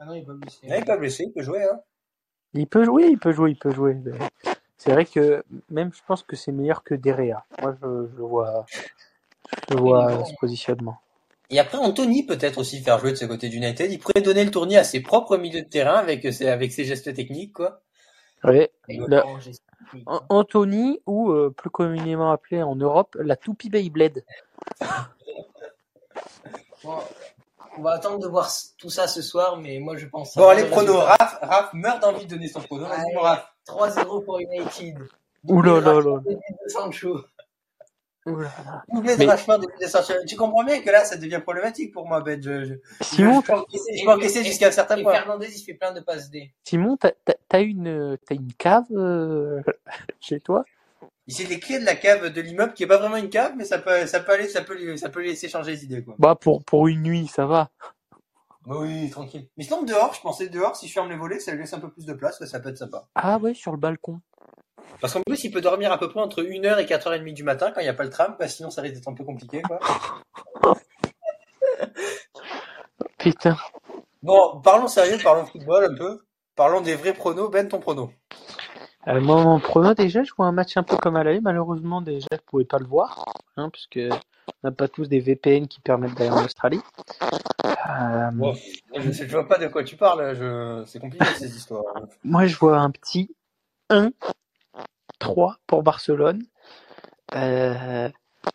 Ah 0.00 0.04
non, 0.04 0.14
il 0.14 0.22
est 0.22 0.26
pas 0.26 0.32
blessé. 0.32 0.58
Il 0.64 0.72
est 0.72 0.84
pas 0.84 0.96
blessé, 0.96 1.24
il 1.28 1.32
peut 1.32 1.42
jouer. 1.42 1.62
Hein. 1.62 1.80
Il 2.54 2.66
peut 2.66 2.84
jouer, 2.84 3.06
il 3.06 3.18
peut 3.18 3.30
jouer, 3.32 3.50
il 3.52 3.56
peut 3.56 3.70
jouer. 3.70 3.94
Mais 3.94 4.18
C'est 4.82 4.90
vrai 4.90 5.04
que 5.06 5.44
même 5.70 5.92
je 5.94 6.00
pense 6.04 6.24
que 6.24 6.34
c'est 6.34 6.50
meilleur 6.50 6.82
que 6.82 6.96
Derea. 6.96 7.44
Moi, 7.60 7.76
je, 7.80 8.06
je 8.16 8.20
vois, 8.20 8.66
je 9.70 9.76
vois 9.76 10.24
ce 10.24 10.34
positionnement. 10.40 10.98
Et 11.50 11.60
après, 11.60 11.78
Anthony 11.78 12.26
peut-être 12.26 12.58
aussi 12.58 12.82
faire 12.82 12.98
jouer 12.98 13.12
de 13.12 13.16
ce 13.16 13.24
côté 13.26 13.48
d'United. 13.48 13.92
Il 13.92 14.00
pourrait 14.00 14.22
donner 14.22 14.44
le 14.44 14.50
tournis 14.50 14.76
à 14.76 14.82
ses 14.82 14.98
propres 15.00 15.36
milieux 15.36 15.62
de 15.62 15.68
terrain 15.68 15.94
avec 15.94 16.32
ses, 16.32 16.48
avec 16.48 16.72
ses 16.72 16.84
gestes 16.84 17.14
techniques, 17.14 17.52
quoi. 17.52 17.80
Le-. 19.06 19.20
An- 20.06 20.22
Anthony, 20.30 21.00
ou 21.06 21.30
euh, 21.30 21.54
plus 21.56 21.70
communément 21.70 22.32
appelé 22.32 22.60
en 22.64 22.74
Europe, 22.74 23.16
la 23.20 23.36
toupie 23.36 23.70
Beyblade. 23.70 24.24
Bon, 26.84 26.98
on 27.78 27.82
va 27.82 27.92
attendre 27.92 28.18
de 28.18 28.26
voir 28.26 28.50
tout 28.76 28.90
ça 28.90 29.06
ce 29.06 29.22
soir, 29.22 29.56
mais 29.56 29.78
moi 29.78 29.96
je 29.96 30.06
pense. 30.06 30.36
Bon, 30.36 30.48
allez, 30.48 30.64
le 30.64 30.70
pronos. 30.70 30.96
Raph, 30.96 31.38
Raph 31.40 31.72
meurt 31.74 32.02
d'envie 32.02 32.26
de 32.26 32.30
donner 32.34 32.48
son 32.48 32.60
prono. 32.60 32.86
Vas-y, 32.86 33.16
Raph. 33.16 33.51
3-0 33.66 34.24
pour 34.24 34.40
United. 34.40 34.98
Ouh 35.48 35.62
là 35.62 35.80
là 35.80 35.94
là. 35.94 35.94
Rashford 35.94 36.22
et 36.30 36.34
but 36.34 36.56
de 36.64 36.68
Sancho. 36.70 37.20
Doublé 38.24 39.14
de 39.14 39.18
Mais- 39.18 39.24
Rashford 39.26 39.58
de 39.80 39.86
Sancho. 39.86 40.12
Tu 40.26 40.36
comprends 40.36 40.62
bien 40.62 40.80
que 40.80 40.90
là, 40.90 41.04
ça 41.04 41.16
devient 41.16 41.40
problématique 41.42 41.92
pour 41.92 42.06
moi, 42.06 42.20
Ben. 42.20 42.40
Je, 42.40 42.64
je, 42.64 42.74
Simon, 43.00 43.40
je, 43.40 43.46
peux 43.46 43.52
encaisser- 43.54 43.96
je 43.98 44.04
peux 44.04 44.10
encaisser 44.12 44.44
jusqu'à 44.44 44.68
un 44.68 44.70
certain 44.70 44.96
Et 44.98 45.02
point. 45.02 45.14
Fernandez, 45.14 45.48
il 45.52 45.62
fait 45.64 45.74
plein 45.74 45.92
de 45.92 46.00
passes 46.00 46.30
D. 46.30 46.52
Simon, 46.64 46.96
t'as 46.96 47.10
t'as- 47.24 47.34
t'as 47.48 47.62
une, 47.62 48.16
t'as 48.24 48.34
une 48.36 48.52
cave 48.52 48.84
euh, 48.92 49.60
chez 50.20 50.38
toi? 50.40 50.64
C'est 51.26 51.48
les 51.48 51.58
clés 51.58 51.78
de 51.80 51.84
la 51.84 51.94
cave 51.96 52.28
de 52.32 52.40
l'immeuble 52.40 52.74
qui 52.74 52.82
est 52.84 52.86
pas 52.86 52.98
vraiment 52.98 53.16
une 53.16 53.30
cave, 53.30 53.54
mais 53.56 53.64
ça 53.64 53.78
peut, 53.78 54.06
ça 54.06 54.20
peut 54.20 54.32
aller, 54.32 54.48
ça 54.48 54.62
peut, 54.62 54.76
lui- 54.76 54.98
ça 54.98 55.08
peut 55.08 55.20
lui 55.20 55.28
laisser 55.30 55.48
changer 55.48 55.72
les 55.72 55.84
idées, 55.84 56.02
quoi. 56.04 56.14
Bah 56.18 56.34
pour 56.36 56.62
pour 56.64 56.86
une 56.88 57.02
nuit, 57.02 57.26
ça 57.26 57.46
va. 57.46 57.70
Oui, 58.66 59.10
tranquille. 59.10 59.48
Mais 59.56 59.64
sinon, 59.64 59.82
dehors, 59.82 60.14
je 60.14 60.20
pensais 60.20 60.48
dehors, 60.48 60.76
si 60.76 60.86
je 60.86 60.92
ferme 60.92 61.10
les 61.10 61.16
volets, 61.16 61.40
ça 61.40 61.52
lui 61.52 61.60
laisse 61.60 61.72
un 61.72 61.80
peu 61.80 61.90
plus 61.90 62.06
de 62.06 62.12
place, 62.12 62.42
ça 62.44 62.60
peut 62.60 62.68
être 62.68 62.78
sympa. 62.78 63.08
Ah 63.14 63.38
ouais, 63.38 63.54
sur 63.54 63.72
le 63.72 63.78
balcon. 63.78 64.20
Parce 65.00 65.12
qu'en 65.14 65.22
plus, 65.22 65.42
il 65.44 65.50
peut 65.50 65.60
dormir 65.60 65.90
à 65.90 65.98
peu 65.98 66.08
près 66.08 66.20
entre 66.20 66.42
1h 66.42 66.78
et 66.78 66.84
4h30 66.84 67.34
du 67.34 67.42
matin 67.42 67.72
quand 67.72 67.80
il 67.80 67.84
n'y 67.84 67.90
a 67.90 67.94
pas 67.94 68.04
le 68.04 68.10
tram, 68.10 68.36
parce 68.38 68.52
que 68.52 68.56
sinon 68.58 68.70
ça 68.70 68.82
risque 68.82 68.94
d'être 68.94 69.08
un 69.08 69.14
peu 69.14 69.24
compliqué, 69.24 69.62
quoi. 69.62 69.80
Putain. 73.18 73.56
Bon, 74.22 74.60
parlons 74.60 74.88
sérieux, 74.88 75.18
parlons 75.22 75.46
football 75.46 75.92
un 75.92 75.96
peu. 75.96 76.20
Parlons 76.54 76.80
des 76.80 76.94
vrais 76.94 77.14
pronos. 77.14 77.50
Ben, 77.50 77.66
ton 77.66 77.80
prono. 77.80 78.12
Euh, 79.08 79.20
moi, 79.20 79.42
mon 79.42 79.58
prono, 79.58 79.94
déjà, 79.94 80.22
je 80.22 80.32
vois 80.36 80.46
un 80.46 80.52
match 80.52 80.76
un 80.76 80.84
peu 80.84 80.96
comme 80.96 81.16
à 81.16 81.24
l'aller. 81.24 81.40
Malheureusement, 81.40 82.02
déjà, 82.02 82.28
je 82.30 82.38
pouvais 82.46 82.64
pas 82.64 82.78
le 82.78 82.86
voir, 82.86 83.24
hein, 83.56 83.70
puisque 83.70 83.98
on 84.48 84.68
n'a 84.68 84.70
pas 84.70 84.86
tous 84.86 85.08
des 85.08 85.18
VPN 85.18 85.66
qui 85.66 85.80
permettent 85.80 86.14
d'aller 86.14 86.30
en 86.30 86.44
Australie. 86.44 86.80
Euh, 87.88 88.52
je 88.96 89.10
je 89.12 89.24
vois 89.30 89.48
pas 89.48 89.58
de 89.58 89.66
quoi 89.66 89.82
tu 89.84 89.96
parles, 89.96 90.34
je... 90.36 90.84
c'est 90.86 90.98
compliqué 90.98 91.24
ces 91.36 91.46
histoires. 91.56 91.84
Moi, 92.24 92.46
je 92.46 92.56
vois 92.56 92.78
un 92.78 92.90
petit 92.90 93.34
1-3 93.90 95.56
pour 95.66 95.82
Barcelone. 95.82 96.44
Euh, 97.34 98.08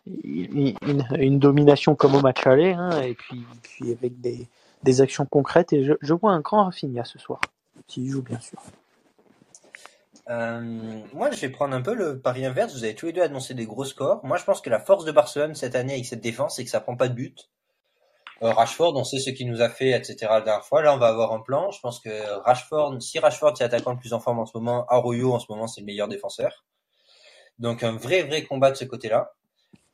une, 0.06 1.38
domination 1.38 1.94
comme 1.94 2.14
au 2.14 2.20
match 2.20 2.46
aller, 2.46 2.72
hein, 2.72 3.00
et 3.02 3.14
puis, 3.14 3.44
puis 3.62 3.92
avec 3.92 4.20
des, 4.20 4.48
des 4.82 5.00
actions 5.00 5.26
concrètes. 5.26 5.72
Et 5.72 5.84
je, 5.84 5.94
je 6.00 6.14
vois 6.14 6.32
un 6.32 6.40
grand 6.40 6.64
Rafinha 6.64 7.04
ce 7.04 7.18
soir, 7.18 7.40
s'il 7.88 8.08
joue 8.08 8.22
bien 8.22 8.40
sûr. 8.40 8.58
Euh, 10.30 10.60
moi, 11.14 11.30
je 11.30 11.40
vais 11.40 11.48
prendre 11.48 11.74
un 11.74 11.80
peu 11.80 11.94
le 11.94 12.20
pari 12.20 12.44
inverse. 12.44 12.74
Vous 12.74 12.84
avez 12.84 12.94
tous 12.94 13.06
les 13.06 13.12
deux 13.12 13.22
annoncé 13.22 13.54
des 13.54 13.66
gros 13.66 13.84
scores. 13.84 14.24
Moi, 14.24 14.36
je 14.36 14.44
pense 14.44 14.60
que 14.60 14.70
la 14.70 14.80
force 14.80 15.04
de 15.04 15.12
Barcelone 15.12 15.54
cette 15.54 15.74
année 15.74 15.94
avec 15.94 16.04
cette 16.04 16.20
défense, 16.20 16.56
c'est 16.56 16.64
que 16.64 16.70
ça 16.70 16.80
prend 16.80 16.96
pas 16.96 17.08
de 17.08 17.14
but. 17.14 17.48
Euh, 18.42 18.52
Rashford, 18.52 18.96
on 18.96 19.04
sait 19.04 19.18
ce 19.18 19.30
qu'il 19.30 19.50
nous 19.50 19.62
a 19.62 19.68
fait, 19.68 19.90
etc. 19.90 20.16
la 20.30 20.40
dernière 20.40 20.64
fois. 20.64 20.82
Là, 20.82 20.94
on 20.94 20.98
va 20.98 21.08
avoir 21.08 21.32
un 21.32 21.40
plan. 21.40 21.70
Je 21.70 21.80
pense 21.80 21.98
que 22.00 22.08
Rashford, 22.44 23.00
si 23.02 23.18
Rashford 23.18 23.56
c'est 23.56 23.64
l'attaquant 23.64 23.92
le 23.92 23.98
plus 23.98 24.12
en 24.12 24.20
forme 24.20 24.38
en 24.38 24.46
ce 24.46 24.56
moment, 24.56 24.86
Arroyo 24.88 25.32
en 25.32 25.40
ce 25.40 25.46
moment 25.48 25.66
c'est 25.66 25.80
le 25.80 25.86
meilleur 25.86 26.08
défenseur. 26.08 26.64
Donc 27.58 27.82
un 27.82 27.96
vrai 27.96 28.22
vrai 28.22 28.44
combat 28.44 28.70
de 28.70 28.76
ce 28.76 28.84
côté-là. 28.84 29.32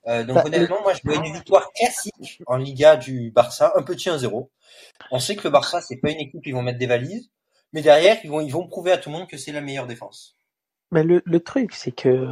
Euh, 0.06 0.24
donc 0.24 0.36
Bah, 0.36 0.42
honnêtement, 0.44 0.82
moi 0.82 0.92
je 0.92 1.00
vois 1.04 1.16
une 1.16 1.32
victoire 1.32 1.72
classique 1.72 2.42
en 2.46 2.58
Liga 2.58 2.96
du 2.96 3.30
Barça, 3.30 3.72
un 3.76 3.82
petit 3.82 4.10
1-0. 4.10 4.48
On 5.10 5.18
sait 5.18 5.36
que 5.36 5.44
le 5.44 5.50
Barça 5.50 5.80
c'est 5.80 5.96
pas 5.96 6.10
une 6.10 6.20
équipe 6.20 6.42
qui 6.42 6.52
vont 6.52 6.60
mettre 6.60 6.78
des 6.78 6.86
valises, 6.86 7.30
mais 7.72 7.80
derrière 7.80 8.18
ils 8.22 8.30
vont 8.30 8.42
ils 8.42 8.52
vont 8.52 8.66
prouver 8.66 8.92
à 8.92 8.98
tout 8.98 9.08
le 9.08 9.16
monde 9.16 9.28
que 9.28 9.38
c'est 9.38 9.52
la 9.52 9.62
meilleure 9.62 9.86
défense. 9.86 10.36
Mais 10.90 11.02
le, 11.02 11.22
le 11.24 11.40
truc, 11.40 11.72
c'est 11.72 11.92
que 11.92 12.28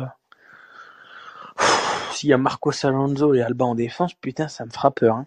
s'il 2.12 2.28
y 2.28 2.32
a 2.32 2.38
Marcos 2.38 2.72
Alonso 2.84 3.34
et 3.34 3.42
Alba 3.42 3.64
en 3.64 3.74
défense, 3.74 4.14
putain, 4.14 4.48
ça 4.48 4.64
me 4.64 4.70
fera 4.70 4.90
peur. 4.90 5.16
Hein. 5.16 5.26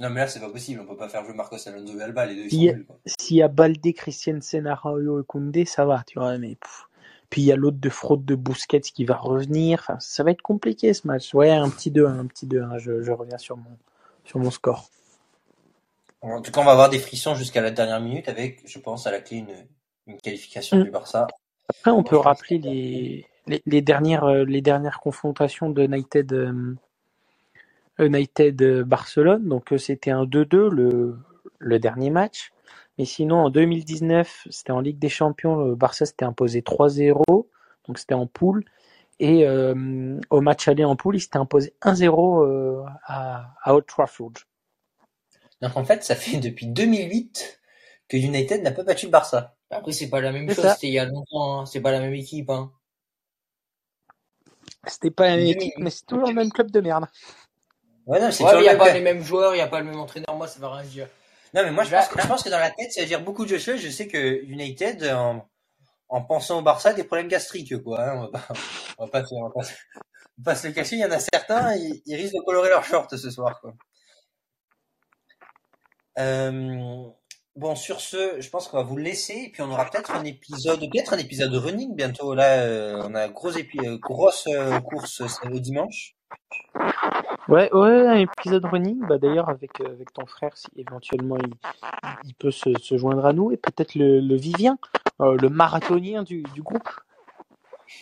Non 0.00 0.10
mais 0.10 0.20
là 0.20 0.26
c'est 0.28 0.38
pas 0.40 0.50
possible, 0.50 0.80
on 0.80 0.86
peut 0.86 0.96
pas 0.96 1.08
faire 1.08 1.24
jouer 1.24 1.34
Marcos 1.34 1.56
Alonso 1.66 1.98
et 1.98 2.02
Alba, 2.02 2.26
les 2.26 2.34
deux 2.36 2.42
ils 2.42 2.54
Il 2.54 2.58
sont 2.58 2.64
y 2.64 2.70
a-. 2.70 2.74
S'il 3.06 3.48
Balde, 3.48 3.92
Christiansen, 3.94 4.66
Araujo 4.66 5.20
et 5.20 5.24
Koundé, 5.24 5.64
ça 5.64 5.84
va, 5.84 6.04
tu 6.06 6.18
vois. 6.18 6.38
Mais 6.38 6.54
pff. 6.56 6.86
puis 7.30 7.42
il 7.42 7.46
y 7.46 7.52
a 7.52 7.56
l'autre 7.56 7.78
de 7.80 7.88
fraude 7.90 8.24
de 8.24 8.34
Busquets 8.36 8.80
qui 8.80 9.04
va 9.04 9.16
revenir. 9.16 9.80
Enfin, 9.80 9.98
ça 9.98 10.22
va 10.22 10.30
être 10.30 10.42
compliqué 10.42 10.92
ce 10.94 11.06
match. 11.06 11.34
Ouais, 11.34 11.50
un 11.50 11.68
petit 11.70 11.90
2-1, 11.90 12.06
un 12.20 12.26
petit 12.26 12.46
2-1. 12.46 12.78
Je, 12.78 13.02
je 13.02 13.12
reviens 13.12 13.38
sur 13.38 13.56
mon 13.56 13.76
sur 14.24 14.38
mon 14.38 14.50
score. 14.50 14.88
En 16.20 16.42
tout 16.42 16.50
cas, 16.52 16.60
on 16.60 16.64
va 16.64 16.72
avoir 16.72 16.90
des 16.90 16.98
frissons 16.98 17.34
jusqu'à 17.34 17.60
la 17.60 17.70
dernière 17.70 18.00
minute 18.00 18.28
avec, 18.28 18.60
je 18.68 18.78
pense, 18.78 19.06
à 19.06 19.10
la 19.10 19.20
clé 19.20 19.38
une, 19.38 19.54
une 20.06 20.18
qualification 20.20 20.76
Mm. 20.78 20.82
du 20.84 20.90
Barça. 20.90 21.26
Après, 21.68 21.90
on 21.90 22.02
peut 22.02 22.16
rappeler 22.16 22.58
les, 22.58 23.26
les, 23.46 23.62
les 23.66 23.82
dernières, 23.82 24.24
euh, 24.24 24.44
les 24.44 24.60
dernières 24.60 25.00
confrontations 25.00 25.70
de 25.70 25.82
United, 25.84 26.32
euh, 26.32 26.74
United 27.98 28.60
euh, 28.62 28.84
Barcelone. 28.84 29.48
Donc, 29.48 29.72
euh, 29.72 29.78
c'était 29.78 30.10
un 30.10 30.24
2-2 30.24 30.68
le, 30.68 31.18
le 31.58 31.78
dernier 31.78 32.10
match. 32.10 32.52
Mais 32.98 33.04
sinon, 33.04 33.36
en 33.36 33.50
2019, 33.50 34.48
c'était 34.50 34.72
en 34.72 34.80
Ligue 34.80 34.98
des 34.98 35.08
Champions, 35.08 35.56
le 35.56 35.74
Barça 35.76 36.04
s'était 36.04 36.24
imposé 36.24 36.62
3-0, 36.62 37.22
donc 37.86 37.98
c'était 37.98 38.14
en 38.14 38.26
poule. 38.26 38.64
Et 39.20 39.46
euh, 39.46 40.20
au 40.30 40.40
match 40.40 40.66
aller 40.68 40.84
en 40.84 40.96
poule, 40.96 41.16
il 41.16 41.20
s'était 41.20 41.38
imposé 41.38 41.74
1-0 41.82 42.44
euh, 42.44 42.82
à, 43.04 43.54
à 43.62 43.74
Old 43.74 43.86
Trafford. 43.86 44.32
Donc 45.60 45.76
en 45.76 45.84
fait, 45.84 46.02
ça 46.04 46.16
fait 46.16 46.38
depuis 46.38 46.66
2008 46.66 47.60
que 48.08 48.16
United 48.16 48.62
n'a 48.62 48.72
pas 48.72 48.82
battu 48.82 49.06
le 49.06 49.12
Barça. 49.12 49.56
Après, 49.70 49.92
c'est 49.92 50.08
pas 50.08 50.20
la 50.20 50.32
même 50.32 50.48
chose, 50.50 50.68
c'était 50.74 50.88
il 50.88 50.94
y 50.94 50.98
a 50.98 51.04
longtemps, 51.04 51.60
hein. 51.60 51.66
c'est 51.66 51.80
pas 51.80 51.92
la 51.92 52.00
même 52.00 52.14
équipe. 52.14 52.50
Hein. 52.50 52.72
C'était 54.86 55.10
pas 55.10 55.28
une 55.30 55.40
2008. 55.40 55.50
équipe, 55.50 55.74
mais 55.78 55.90
c'est 55.90 56.06
toujours 56.06 56.28
le 56.28 56.34
même 56.34 56.50
club 56.50 56.70
de 56.70 56.80
merde. 56.80 57.06
Ouais, 58.08 58.18
non, 58.20 58.30
c'est 58.32 58.42
Ouais, 58.42 58.58
il 58.60 58.64
y 58.64 58.68
a 58.68 58.76
pas 58.76 58.92
les 58.92 59.00
mêmes 59.00 59.22
joueurs, 59.22 59.54
il 59.54 59.58
y 59.58 59.60
a 59.60 59.66
pas 59.68 59.78
le 59.80 59.84
même 59.86 60.00
entraîneur, 60.00 60.34
moi 60.34 60.48
ça 60.48 60.58
va 60.60 60.70
rien 60.74 60.84
dire. 60.88 61.08
Non, 61.54 61.62
mais 61.62 61.70
moi, 61.70 61.84
je 61.84 61.90
Là- 61.92 61.98
pense, 62.00 62.08
que, 62.08 62.20
je 62.22 62.26
pense 62.26 62.42
que 62.42 62.48
dans 62.48 62.58
la 62.58 62.70
tête, 62.70 62.92
ça 62.92 63.00
veut 63.02 63.06
dire 63.06 63.20
beaucoup 63.22 63.46
de 63.46 63.56
choses. 63.58 63.80
Je 63.80 63.88
sais 63.90 64.06
que 64.08 64.42
United, 64.44 65.04
en, 65.04 65.46
en 66.08 66.22
pensant 66.22 66.58
au 66.58 66.62
Barça, 66.62 66.90
a 66.90 66.92
des 66.94 67.04
problèmes 67.04 67.28
gastriques, 67.28 67.82
quoi. 67.82 68.00
hein. 68.02 68.16
On 68.16 68.20
va 68.22 68.28
pas, 68.28 68.46
on 68.98 69.04
va 69.04 69.10
pas, 69.10 69.24
se- 69.24 69.34
on 69.34 69.42
va 69.44 69.50
pas, 69.54 69.62
se- 69.62 69.72
on 70.38 70.42
va 70.42 70.52
pas 70.52 70.54
se 70.56 70.66
le 70.66 70.72
cacher. 70.72 70.96
Il 70.96 71.00
y 71.00 71.04
en 71.04 71.10
a 71.10 71.18
certains, 71.18 71.74
ils, 71.76 72.02
ils 72.06 72.16
risquent 72.16 72.34
de 72.36 72.40
colorer 72.44 72.68
leur 72.70 72.84
short 72.84 73.14
ce 73.16 73.30
soir, 73.30 73.60
quoi. 73.60 73.72
Euh, 76.18 77.04
bon, 77.56 77.76
sur 77.76 78.00
ce, 78.00 78.40
je 78.40 78.48
pense 78.50 78.68
qu'on 78.68 78.78
va 78.78 78.82
vous 78.82 78.96
laisser, 78.96 79.44
et 79.46 79.50
puis 79.50 79.62
on 79.62 79.70
aura 79.70 79.84
peut-être 79.86 80.10
un 80.12 80.24
épisode, 80.24 80.80
peut-être 80.80 81.12
un 81.14 81.18
épisode 81.18 81.54
running 81.54 81.94
bientôt. 81.94 82.34
Là, 82.34 82.60
euh, 82.62 83.02
on 83.06 83.14
a 83.14 83.28
grosse, 83.28 83.56
épi- 83.56 83.98
grosse 84.00 84.46
euh, 84.48 84.80
course 84.80 85.22
le 85.44 85.60
dimanche. 85.60 86.14
Ouais, 87.48 87.72
ouais, 87.72 88.06
un 88.06 88.18
épisode 88.18 88.66
running, 88.66 89.00
bah 89.06 89.16
d'ailleurs 89.16 89.48
avec, 89.48 89.80
euh, 89.80 89.86
avec 89.86 90.12
ton 90.12 90.26
frère, 90.26 90.54
si 90.54 90.66
éventuellement 90.76 91.38
il, 91.38 91.54
il 92.24 92.34
peut 92.34 92.50
se, 92.50 92.78
se 92.78 92.98
joindre 92.98 93.24
à 93.24 93.32
nous, 93.32 93.50
et 93.52 93.56
peut-être 93.56 93.94
le, 93.94 94.20
le 94.20 94.36
Vivien, 94.36 94.78
euh, 95.22 95.34
le 95.40 95.48
marathonien 95.48 96.22
du, 96.22 96.42
du 96.42 96.62
groupe. 96.62 96.88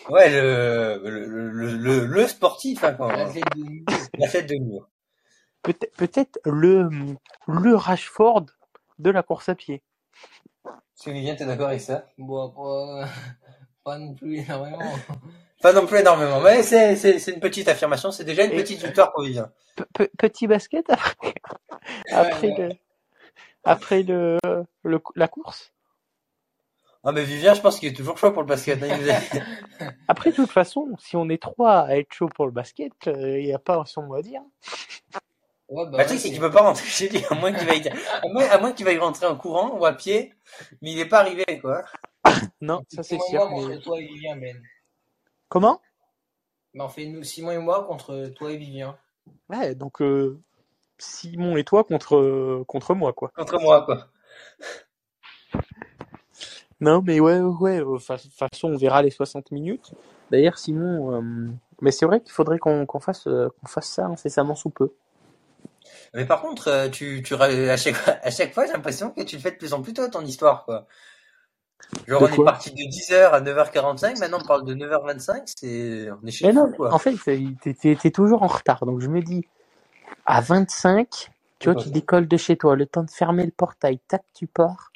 Ouais, 0.09 0.29
le, 0.29 0.99
le, 1.09 1.49
le, 1.49 1.77
le, 1.77 2.05
le 2.05 2.27
sportif, 2.27 2.83
hein, 2.83 2.91
de 2.91 4.19
la 4.19 4.27
fête 4.27 4.49
de 4.49 4.55
mur. 4.55 4.89
Peut-être 5.61 5.95
peut-être 5.95 6.39
le, 6.43 6.89
le 7.47 7.75
Rashford 7.75 8.47
de 8.99 9.09
la 9.09 9.23
course 9.23 9.47
à 9.47 9.55
pied. 9.55 9.81
Est-ce 10.65 11.05
que 11.05 11.11
Vivien, 11.11 11.35
t'es 11.35 11.45
d'accord 11.45 11.67
avec 11.67 11.79
ça? 11.79 12.05
Bon, 12.17 12.49
pas, 12.49 13.07
pas 13.85 13.97
non 13.97 14.13
plus 14.13 14.39
énormément. 14.39 14.91
Pas 15.61 15.73
non 15.73 15.85
plus 15.87 15.97
énormément, 15.99 16.39
mais 16.39 16.61
c'est, 16.61 16.95
c'est, 16.95 17.17
c'est 17.19 17.31
une 17.31 17.39
petite 17.39 17.67
affirmation, 17.67 18.11
c'est 18.11 18.23
déjà 18.23 18.43
une 18.45 18.51
Et- 18.51 18.57
petite 18.57 18.83
victoire 18.83 19.11
pour 19.11 19.23
Vivien. 19.23 19.51
Pe- 19.75 19.85
pe- 19.93 20.09
petit 20.17 20.47
basket 20.47 20.87
après, 20.89 21.33
après, 22.11 22.53
le, 22.57 22.69
après 23.63 24.03
le, 24.03 24.37
le, 24.83 25.01
la 25.15 25.27
course? 25.27 25.73
Ah 27.03 27.11
mais 27.11 27.23
Vivien, 27.23 27.53
je 27.53 27.61
pense 27.61 27.79
qu'il 27.79 27.89
est 27.89 27.93
toujours 27.95 28.17
chaud 28.17 28.31
pour 28.31 28.41
le 28.41 28.47
basket. 28.47 28.81
hein, 28.83 28.99
Après, 30.07 30.31
de 30.31 30.35
toute 30.35 30.51
façon, 30.51 30.89
si 30.99 31.15
on 31.15 31.29
est 31.29 31.41
trois 31.41 31.81
à 31.87 31.95
être 31.97 32.11
chaud 32.13 32.27
pour 32.35 32.45
le 32.45 32.51
basket, 32.51 32.91
il 33.05 33.45
n'y 33.45 33.53
a 33.53 33.59
pas 33.59 33.81
son 33.85 34.03
mot 34.03 34.15
à 34.15 34.21
dire. 34.21 34.41
Ouais, 35.69 35.85
bah, 35.85 35.97
Bah, 35.97 36.03
sais, 36.03 36.09
c'est 36.15 36.17
c'est- 36.19 36.29
qu'il 36.31 36.39
peut 36.39 36.51
pas 36.51 36.61
rentrer 36.61 36.85
chez 36.85 37.09
lui, 37.09 37.21
à 37.29 37.35
moins 37.35 37.51
qu'il 37.53 37.67
vaille, 37.67 37.87
à 37.89 38.27
moins, 38.27 38.45
à 38.49 38.57
moins 38.57 38.71
qu'il 38.73 38.85
vaille 38.85 38.97
rentrer 38.99 39.25
en 39.25 39.35
courant 39.35 39.77
ou 39.77 39.85
à 39.85 39.93
pied, 39.93 40.33
mais 40.81 40.91
il 40.91 40.99
est 40.99 41.05
pas 41.07 41.19
arrivé, 41.19 41.45
quoi. 41.61 41.83
Non, 42.61 42.81
ça 42.93 43.03
c'est 43.03 43.19
sûr. 43.19 43.49
moi 43.49 43.61
mais- 43.67 43.73
contre 43.75 43.83
toi 43.83 43.99
et 44.01 44.05
Vivien, 44.05 44.35
Ben. 44.37 44.61
Comment? 45.49 45.81
Mais 46.73 46.83
on 46.83 46.89
fait 46.89 47.05
nous, 47.05 47.23
Simon 47.23 47.51
et 47.51 47.57
moi 47.57 47.85
contre 47.85 48.27
toi 48.35 48.51
et 48.51 48.57
Vivien. 48.57 48.97
Ouais, 49.49 49.75
donc 49.75 50.01
euh, 50.01 50.39
Simon 50.97 51.57
et 51.57 51.63
toi 51.63 51.83
contre, 51.83 52.63
contre 52.67 52.93
moi, 52.93 53.13
quoi. 53.13 53.29
Contre 53.35 53.59
moi, 53.59 53.83
quoi. 53.83 54.07
Non, 56.79 57.01
mais 57.03 57.19
ouais, 57.19 57.39
ouais, 57.39 57.79
de 57.79 57.83
toute 57.83 58.33
façon, 58.33 58.69
on 58.69 58.77
verra 58.77 59.01
les 59.01 59.09
60 59.09 59.51
minutes. 59.51 59.93
D'ailleurs, 60.29 60.59
Simon, 60.59 61.15
euh, 61.15 61.49
mais 61.81 61.91
c'est 61.91 62.05
vrai 62.05 62.21
qu'il 62.21 62.31
faudrait 62.31 62.59
qu'on 62.59 62.85
qu'on 62.85 62.99
fasse, 62.99 63.25
euh, 63.27 63.49
qu'on 63.59 63.67
fasse 63.67 63.87
ça 63.87 64.05
incessamment 64.05 64.55
sous 64.55 64.69
peu. 64.69 64.93
Mais 66.13 66.25
par 66.25 66.41
contre, 66.41 66.67
euh, 66.67 66.89
tu, 66.89 67.23
tu, 67.23 67.33
à 67.33 67.77
chaque, 67.77 67.95
à 68.07 68.29
chaque 68.29 68.53
fois, 68.53 68.65
j'ai 68.67 68.73
l'impression 68.73 69.09
que 69.09 69.21
tu 69.23 69.37
le 69.37 69.41
fais 69.41 69.51
de 69.51 69.57
plus 69.57 69.73
en 69.73 69.81
plus 69.81 69.93
tôt, 69.93 70.07
ton 70.07 70.21
histoire, 70.21 70.65
quoi. 70.65 70.85
Genre, 72.07 72.21
on 72.21 72.27
est 72.27 72.43
parti 72.43 72.71
de 72.71 72.83
10h 72.83 73.31
à 73.33 73.41
9h45, 73.41 74.19
maintenant 74.19 74.39
on 74.41 74.47
parle 74.47 74.65
de 74.65 74.73
9h25, 74.73 75.41
c'est, 75.45 76.09
on 76.11 76.25
est 76.25 76.31
chez 76.31 76.47
Mais 76.47 76.53
non, 76.53 76.67
nous, 76.67 76.73
quoi. 76.73 76.93
en 76.93 76.97
fait, 76.99 77.15
t'es- 77.15 78.11
toujours 78.11 78.43
en 78.43 78.47
retard. 78.47 78.85
Donc 78.85 79.01
je 79.01 79.07
me 79.07 79.21
dis, 79.21 79.45
à 80.25 80.41
25, 80.41 81.29
tu 81.59 81.71
vois, 81.71 81.81
tu 81.81 81.89
décolles 81.89 82.27
de 82.27 82.37
chez 82.37 82.57
toi, 82.57 82.75
le 82.75 82.85
temps 82.85 83.03
de 83.03 83.11
fermer 83.11 83.45
le 83.45 83.51
portail, 83.51 83.99
tac, 84.07 84.23
tu 84.33 84.47
pars. 84.47 84.91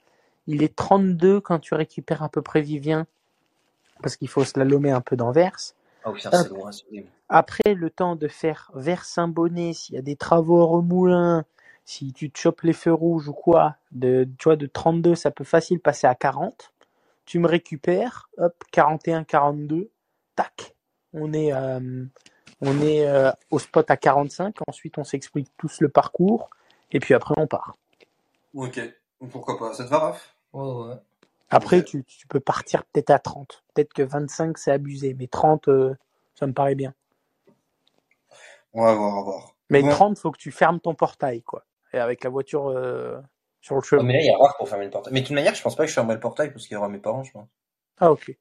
Il 0.47 0.63
est 0.63 0.75
32 0.75 1.39
quand 1.39 1.59
tu 1.59 1.75
récupères 1.75 2.23
à 2.23 2.29
peu 2.29 2.41
près 2.41 2.61
Vivien, 2.61 3.05
parce 4.01 4.15
qu'il 4.15 4.27
faut 4.27 4.43
slalomer 4.43 4.91
un 4.91 5.01
peu 5.01 5.15
d'Anvers. 5.15 5.57
Oh 6.05 6.11
putain, 6.13 6.31
c'est 6.31 6.49
loin, 6.49 6.71
c'est 6.71 6.85
horrible. 6.87 7.07
Après, 7.29 7.73
le 7.75 7.89
temps 7.89 8.15
de 8.15 8.27
faire 8.27 8.71
vers 8.73 9.05
Saint-Bonnet, 9.05 9.73
s'il 9.73 9.95
y 9.95 9.97
a 9.97 10.01
des 10.01 10.15
travaux 10.17 10.61
à 10.61 10.65
Remoulin, 10.65 11.45
si 11.85 12.13
tu 12.13 12.31
te 12.31 12.39
chopes 12.39 12.61
les 12.61 12.73
feux 12.73 12.93
rouges 12.93 13.27
ou 13.27 13.33
quoi, 13.33 13.75
de, 13.91 14.27
tu 14.37 14.45
vois, 14.45 14.55
de 14.55 14.65
32, 14.65 15.15
ça 15.15 15.31
peut 15.31 15.43
facile 15.43 15.79
passer 15.79 16.07
à 16.07 16.15
40. 16.15 16.73
Tu 17.25 17.39
me 17.39 17.47
récupères, 17.47 18.29
hop, 18.37 18.55
41, 18.71 19.23
42, 19.23 19.89
tac. 20.35 20.75
On 21.13 21.33
est, 21.33 21.53
euh, 21.53 22.05
on 22.61 22.81
est 22.81 23.07
euh, 23.07 23.31
au 23.49 23.59
spot 23.59 23.89
à 23.91 23.97
45. 23.97 24.57
Ensuite, 24.67 24.97
on 24.97 25.03
s'explique 25.03 25.49
tous 25.57 25.81
le 25.81 25.89
parcours. 25.89 26.49
Et 26.91 26.99
puis 26.99 27.13
après, 27.13 27.35
on 27.37 27.47
part. 27.47 27.77
Ok, 28.53 28.79
pourquoi 29.31 29.57
pas, 29.57 29.73
ça 29.73 29.85
te 29.85 29.89
va, 29.89 29.99
Raph? 29.99 30.35
Ouais, 30.53 30.89
ouais. 30.89 30.95
Après, 31.49 31.83
tu 31.83 32.03
peux 32.29 32.39
partir 32.39 32.85
peut-être 32.85 33.09
à 33.09 33.19
30. 33.19 33.63
Peut-être 33.73 33.93
que 33.93 34.03
25, 34.03 34.57
c'est 34.57 34.71
abusé. 34.71 35.13
Mais 35.13 35.27
30, 35.27 35.67
euh, 35.67 35.95
ça 36.35 36.47
me 36.47 36.53
paraît 36.53 36.75
bien. 36.75 36.93
On 38.73 38.83
va 38.83 38.93
voir, 38.93 39.13
on 39.13 39.15
va 39.17 39.21
voir. 39.21 39.55
Mais 39.69 39.81
Bon. 39.81 39.89
30, 39.89 40.17
faut 40.17 40.31
que 40.31 40.37
tu 40.37 40.51
fermes 40.51 40.79
ton 40.79 40.95
portail, 40.95 41.41
quoi. 41.41 41.65
Et 41.93 41.99
avec 41.99 42.23
la 42.23 42.29
voiture 42.29 42.69
euh, 42.69 43.19
sur 43.61 43.75
le 43.75 43.79
Oh, 43.79 43.83
chemin. 43.83 44.03
mais 44.03 44.13
là, 44.13 44.19
il 44.21 44.25
y 44.25 44.29
a 44.29 44.37
Raph 44.37 44.57
pour 44.57 44.67
fermer 44.69 44.85
le 44.85 44.91
portail. 44.91 45.13
Mais 45.13 45.21
de 45.21 45.25
toute 45.27 45.35
manière, 45.35 45.53
je 45.55 45.61
pense 45.61 45.75
pas 45.75 45.83
que 45.83 45.89
je 45.89 45.93
fermerai 45.93 46.15
le 46.15 46.19
portail 46.21 46.51
parce 46.51 46.67
qu'il 46.67 46.75
y 46.75 46.77
aura 46.77 46.89
mes 46.89 46.99
parents, 46.99 47.23
je 47.23 47.31
pense. 47.31 47.47
Ah, 47.99 48.11
ok. 48.11 48.35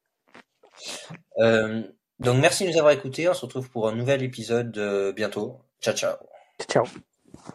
Euh, 1.39 1.83
donc 2.21 2.41
merci 2.41 2.65
de 2.65 2.71
nous 2.71 2.79
avoir 2.79 2.93
écoutés. 2.93 3.29
On 3.29 3.35
se 3.35 3.45
retrouve 3.45 3.71
pour 3.71 3.89
un 3.89 3.95
nouvel 3.95 4.23
épisode 4.23 4.77
euh, 4.79 5.13
bientôt. 5.13 5.61
Ciao 5.81 5.95
ciao. 5.95 6.17
Ciao. 6.69 6.85